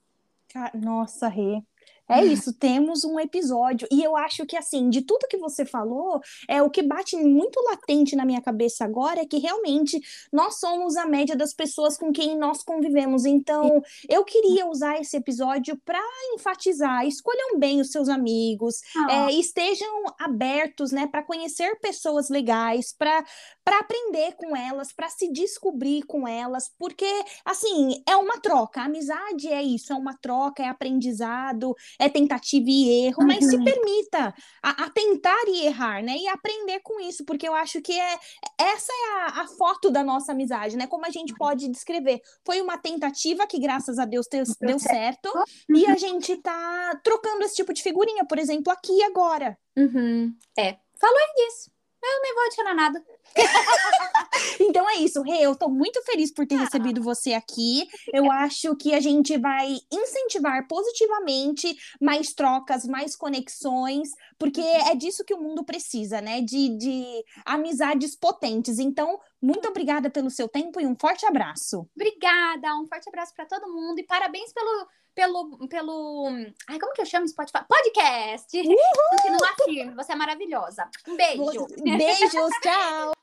Nossa, 0.72 1.28
Rê. 1.28 1.62
É 2.09 2.25
isso, 2.25 2.53
temos 2.53 3.05
um 3.05 3.21
episódio. 3.21 3.87
E 3.90 4.03
eu 4.03 4.16
acho 4.16 4.47
que, 4.47 4.57
assim, 4.57 4.88
de 4.88 5.03
tudo 5.03 5.29
que 5.29 5.37
você 5.37 5.64
falou, 5.64 6.21
é 6.49 6.62
o 6.62 6.71
que 6.71 6.83
bate 6.83 7.16
muito 7.16 7.61
latente 7.62 8.16
na 8.16 8.25
minha 8.25 8.40
cabeça 8.40 8.85
agora 8.85 9.21
é 9.21 9.27
que 9.27 9.38
realmente 9.38 10.01
nós 10.33 10.59
somos 10.59 10.97
a 10.97 11.05
média 11.05 11.37
das 11.37 11.53
pessoas 11.53 11.99
com 11.99 12.11
quem 12.11 12.37
nós 12.38 12.62
convivemos. 12.62 13.27
Então, 13.27 13.83
eu 14.09 14.25
queria 14.25 14.66
usar 14.66 14.99
esse 14.99 15.16
episódio 15.16 15.79
para 15.85 16.03
enfatizar: 16.33 17.07
escolham 17.07 17.59
bem 17.59 17.81
os 17.81 17.90
seus 17.90 18.09
amigos, 18.09 18.81
ah. 18.97 19.29
é, 19.29 19.33
estejam 19.33 20.05
abertos, 20.18 20.92
né, 20.92 21.07
para 21.07 21.23
conhecer 21.23 21.79
pessoas 21.81 22.31
legais, 22.31 22.94
para 22.97 23.25
aprender 23.66 24.33
com 24.37 24.57
elas, 24.57 24.92
para 24.92 25.09
se 25.11 25.31
descobrir 25.31 26.03
com 26.05 26.27
elas, 26.27 26.73
porque, 26.79 27.11
assim, 27.44 28.03
é 28.09 28.16
uma 28.16 28.40
troca. 28.40 28.81
A 28.81 28.85
amizade 28.85 29.49
é 29.49 29.62
isso, 29.62 29.92
é 29.92 29.97
uma 29.97 30.16
troca, 30.16 30.62
é 30.62 30.68
aprendizado 30.68 31.77
é 31.98 32.08
tentativa 32.08 32.66
e 32.68 33.06
erro, 33.06 33.26
mas 33.26 33.44
se 33.44 33.62
permita 33.62 34.34
a, 34.62 34.84
a, 34.84 34.90
tentar 34.90 35.42
e 35.48 35.66
errar, 35.66 36.02
né? 36.02 36.16
E 36.16 36.28
aprender 36.28 36.80
com 36.80 37.00
isso, 37.00 37.24
porque 37.24 37.48
eu 37.48 37.54
acho 37.54 37.82
que 37.82 37.98
é 37.98 38.18
essa 38.58 38.92
é 38.92 39.12
a, 39.14 39.42
a, 39.42 39.48
foto 39.48 39.90
da 39.90 40.04
nossa 40.04 40.32
amizade, 40.32 40.76
né? 40.76 40.87
Como 40.87 41.04
a 41.04 41.11
gente 41.11 41.34
pode 41.34 41.68
descrever. 41.68 42.20
Foi 42.44 42.61
uma 42.61 42.78
tentativa 42.78 43.46
que, 43.46 43.58
graças 43.58 43.98
a 43.98 44.04
Deus, 44.04 44.26
deu, 44.30 44.44
deu 44.61 44.78
certo, 44.78 45.30
e 45.68 45.87
a 45.87 45.96
gente 45.96 46.37
tá 46.37 47.00
trocando 47.02 47.42
esse 47.44 47.56
tipo 47.56 47.72
de 47.72 47.82
figurinha, 47.82 48.24
por 48.24 48.38
exemplo, 48.38 48.72
aqui 48.72 49.02
agora. 49.02 49.58
Uhum. 49.76 50.32
É. 50.56 50.76
Falou 51.00 51.18
disso. 51.37 51.70
Eu 52.02 52.22
nem 52.22 52.34
vou 52.34 52.44
adicionar 52.44 52.74
nada. 52.74 53.04
então 54.61 54.88
é 54.91 54.97
isso, 54.97 55.23
Rê. 55.23 55.41
Eu 55.41 55.55
tô 55.55 55.69
muito 55.69 56.03
feliz 56.03 56.33
por 56.33 56.47
ter 56.47 56.57
ah. 56.57 56.61
recebido 56.61 57.03
você 57.03 57.33
aqui. 57.33 57.88
Eu 58.12 58.31
acho 58.31 58.75
que 58.77 58.95
a 58.95 59.01
gente 59.01 59.37
vai 59.38 59.77
incentivar 59.93 60.67
positivamente 60.67 61.77
mais 62.01 62.33
trocas, 62.33 62.85
mais 62.85 63.17
conexões, 63.17 64.11
porque 64.38 64.61
é 64.61 64.95
disso 64.95 65.25
que 65.25 65.35
o 65.35 65.41
mundo 65.41 65.64
precisa, 65.64 66.21
né? 66.21 66.41
De, 66.41 66.77
de 66.77 67.25
amizades 67.45 68.17
potentes. 68.17 68.79
Então, 68.79 69.19
muito 69.41 69.69
obrigada 69.69 70.11
pelo 70.11 70.31
seu 70.31 70.49
tempo 70.49 70.81
e 70.81 70.87
um 70.87 70.97
forte 70.99 71.27
abraço. 71.27 71.88
Obrigada, 71.95 72.77
um 72.77 72.87
forte 72.87 73.09
abraço 73.09 73.35
para 73.35 73.47
todo 73.47 73.73
mundo 73.73 73.99
e 73.99 74.05
parabéns 74.05 74.53
pelo 74.53 74.88
pelo. 75.19 75.69
pelo 75.69 76.29
ai, 76.69 76.79
como 76.79 76.93
que 76.93 77.01
eu 77.01 77.07
chamo 77.07 77.27
Spotify? 77.27 77.64
Podcast! 77.69 78.51
Continua 78.53 79.55
firme, 79.64 79.95
você 79.95 80.12
é 80.12 80.17
maravilhosa. 80.17 80.88
Um 81.09 81.17
beijo. 81.17 81.67
Beijos, 81.83 82.51
tchau. 82.62 83.12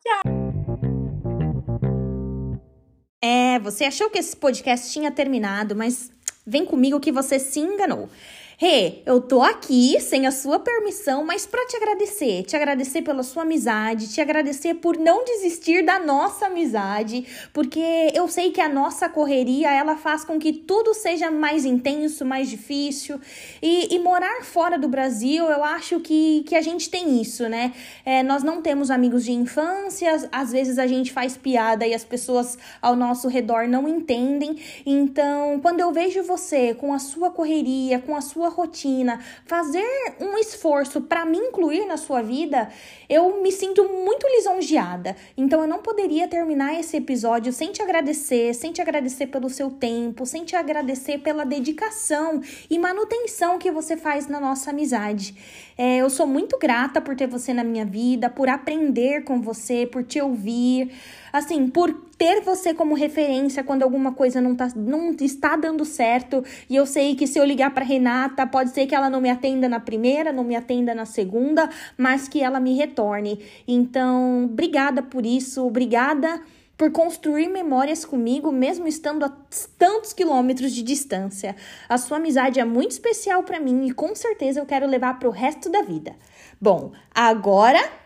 É, 3.23 3.59
você 3.59 3.85
achou 3.85 4.09
que 4.09 4.19
esse 4.19 4.35
podcast 4.35 4.91
tinha 4.91 5.11
terminado, 5.11 5.75
mas 5.75 6.11
vem 6.45 6.65
comigo 6.65 6.99
que 6.99 7.11
você 7.11 7.39
se 7.39 7.59
enganou. 7.59 8.09
Rê, 8.57 8.67
hey, 8.67 9.03
eu 9.05 9.19
tô 9.19 9.41
aqui 9.41 9.99
sem 9.99 10.25
a 10.25 10.31
sua 10.31 10.59
permissão, 10.59 11.25
mas 11.25 11.45
para 11.45 11.65
te 11.65 11.75
agradecer, 11.75 12.43
te 12.43 12.55
agradecer 12.55 13.01
pela 13.01 13.21
sua 13.21 13.43
amizade, 13.43 14.07
te 14.07 14.21
agradecer 14.21 14.75
por 14.75 14.97
não 14.97 15.25
desistir 15.25 15.83
da 15.83 15.99
nossa 15.99 16.45
amizade, 16.45 17.25
porque 17.51 18.13
eu 18.13 18.29
sei 18.29 18.51
que 18.51 18.61
a 18.61 18.69
nossa 18.69 19.09
correria 19.09 19.69
ela 19.69 19.97
faz 19.97 20.23
com 20.23 20.39
que 20.39 20.53
tudo 20.53 20.93
seja 20.93 21.29
mais 21.29 21.65
intenso, 21.65 22.23
mais 22.23 22.49
difícil. 22.49 23.19
E, 23.61 23.93
e 23.93 23.99
morar 23.99 24.45
fora 24.45 24.79
do 24.79 24.87
Brasil, 24.87 25.43
eu 25.49 25.61
acho 25.61 25.99
que, 25.99 26.43
que 26.47 26.55
a 26.55 26.61
gente 26.61 26.89
tem 26.89 27.21
isso, 27.21 27.49
né? 27.49 27.73
É, 28.05 28.23
nós 28.23 28.41
não 28.41 28.61
temos 28.61 28.89
amigos 28.89 29.25
de 29.25 29.33
infância, 29.33 30.29
às 30.31 30.53
vezes 30.53 30.79
a 30.79 30.87
gente 30.87 31.11
faz 31.11 31.35
piada 31.35 31.85
e 31.85 31.93
as 31.93 32.05
pessoas 32.05 32.57
ao 32.81 32.95
nosso 32.95 33.27
redor 33.27 33.67
não 33.67 33.85
entendem. 33.85 34.57
Então, 34.85 35.59
quando 35.59 35.81
eu 35.81 35.91
vejo 35.91 36.23
você 36.23 36.73
com 36.73 36.93
a 36.93 36.99
sua 36.99 37.29
correria, 37.29 37.99
com 37.99 38.15
a 38.15 38.21
sua 38.21 38.44
sua 38.45 38.49
rotina, 38.49 39.19
fazer 39.45 39.85
um 40.19 40.37
esforço 40.37 41.01
para 41.01 41.25
me 41.25 41.37
incluir 41.37 41.85
na 41.85 41.97
sua 41.97 42.21
vida, 42.21 42.69
eu 43.09 43.41
me 43.41 43.51
sinto 43.51 43.83
muito 43.87 44.27
lisonjeada. 44.27 45.15
Então 45.35 45.61
eu 45.61 45.67
não 45.67 45.79
poderia 45.79 46.27
terminar 46.27 46.79
esse 46.79 46.97
episódio 46.97 47.51
sem 47.51 47.71
te 47.71 47.81
agradecer, 47.81 48.53
sem 48.53 48.71
te 48.71 48.81
agradecer 48.81 49.27
pelo 49.27 49.49
seu 49.49 49.71
tempo, 49.71 50.25
sem 50.25 50.43
te 50.43 50.55
agradecer 50.55 51.19
pela 51.19 51.45
dedicação 51.45 52.41
e 52.69 52.77
manutenção 52.77 53.57
que 53.57 53.71
você 53.71 53.97
faz 53.97 54.27
na 54.27 54.39
nossa 54.39 54.69
amizade. 54.69 55.35
É, 55.77 55.97
eu 55.97 56.09
sou 56.09 56.27
muito 56.27 56.57
grata 56.57 57.01
por 57.01 57.15
ter 57.15 57.27
você 57.27 57.53
na 57.53 57.63
minha 57.63 57.85
vida, 57.85 58.29
por 58.29 58.47
aprender 58.47 59.23
com 59.23 59.41
você, 59.41 59.85
por 59.85 60.03
te 60.03 60.21
ouvir 60.21 60.91
assim, 61.37 61.67
por 61.67 61.93
ter 62.17 62.41
você 62.41 62.73
como 62.73 62.95
referência 62.95 63.63
quando 63.63 63.83
alguma 63.83 64.13
coisa 64.13 64.39
não, 64.41 64.55
tá, 64.55 64.69
não 64.75 65.11
está 65.19 65.55
dando 65.55 65.83
certo. 65.83 66.43
E 66.69 66.75
eu 66.75 66.85
sei 66.85 67.15
que 67.15 67.27
se 67.27 67.37
eu 67.37 67.45
ligar 67.45 67.73
para 67.73 67.83
Renata, 67.83 68.47
pode 68.47 68.71
ser 68.71 68.87
que 68.87 68.95
ela 68.95 69.09
não 69.09 69.21
me 69.21 69.29
atenda 69.29 69.67
na 69.67 69.79
primeira, 69.79 70.31
não 70.31 70.43
me 70.43 70.55
atenda 70.55 70.95
na 70.95 71.05
segunda, 71.05 71.69
mas 71.97 72.27
que 72.27 72.41
ela 72.41 72.59
me 72.59 72.75
retorne. 72.75 73.39
Então, 73.67 74.45
obrigada 74.45 75.03
por 75.03 75.25
isso, 75.25 75.65
obrigada 75.65 76.41
por 76.77 76.91
construir 76.91 77.47
memórias 77.47 78.03
comigo, 78.03 78.51
mesmo 78.51 78.87
estando 78.87 79.23
a 79.23 79.31
tantos 79.77 80.11
quilômetros 80.13 80.73
de 80.73 80.83
distância. 80.83 81.55
A 81.87 81.97
sua 81.97 82.17
amizade 82.17 82.59
é 82.59 82.65
muito 82.65 82.91
especial 82.91 83.43
para 83.43 83.59
mim 83.59 83.87
e 83.87 83.93
com 83.93 84.13
certeza 84.13 84.59
eu 84.59 84.65
quero 84.65 84.85
levar 84.85 85.17
para 85.17 85.29
o 85.29 85.31
resto 85.31 85.69
da 85.69 85.81
vida. 85.81 86.15
Bom, 86.59 86.91
agora 87.13 88.04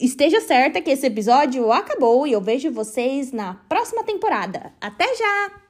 esteja 0.00 0.40
certa 0.40 0.80
que 0.80 0.90
esse 0.90 1.06
episódio 1.06 1.70
acabou 1.72 2.26
e 2.26 2.32
eu 2.32 2.40
vejo 2.40 2.70
vocês 2.70 3.32
na 3.32 3.54
próxima 3.68 4.04
temporada. 4.04 4.72
Até 4.80 5.04
já! 5.14 5.67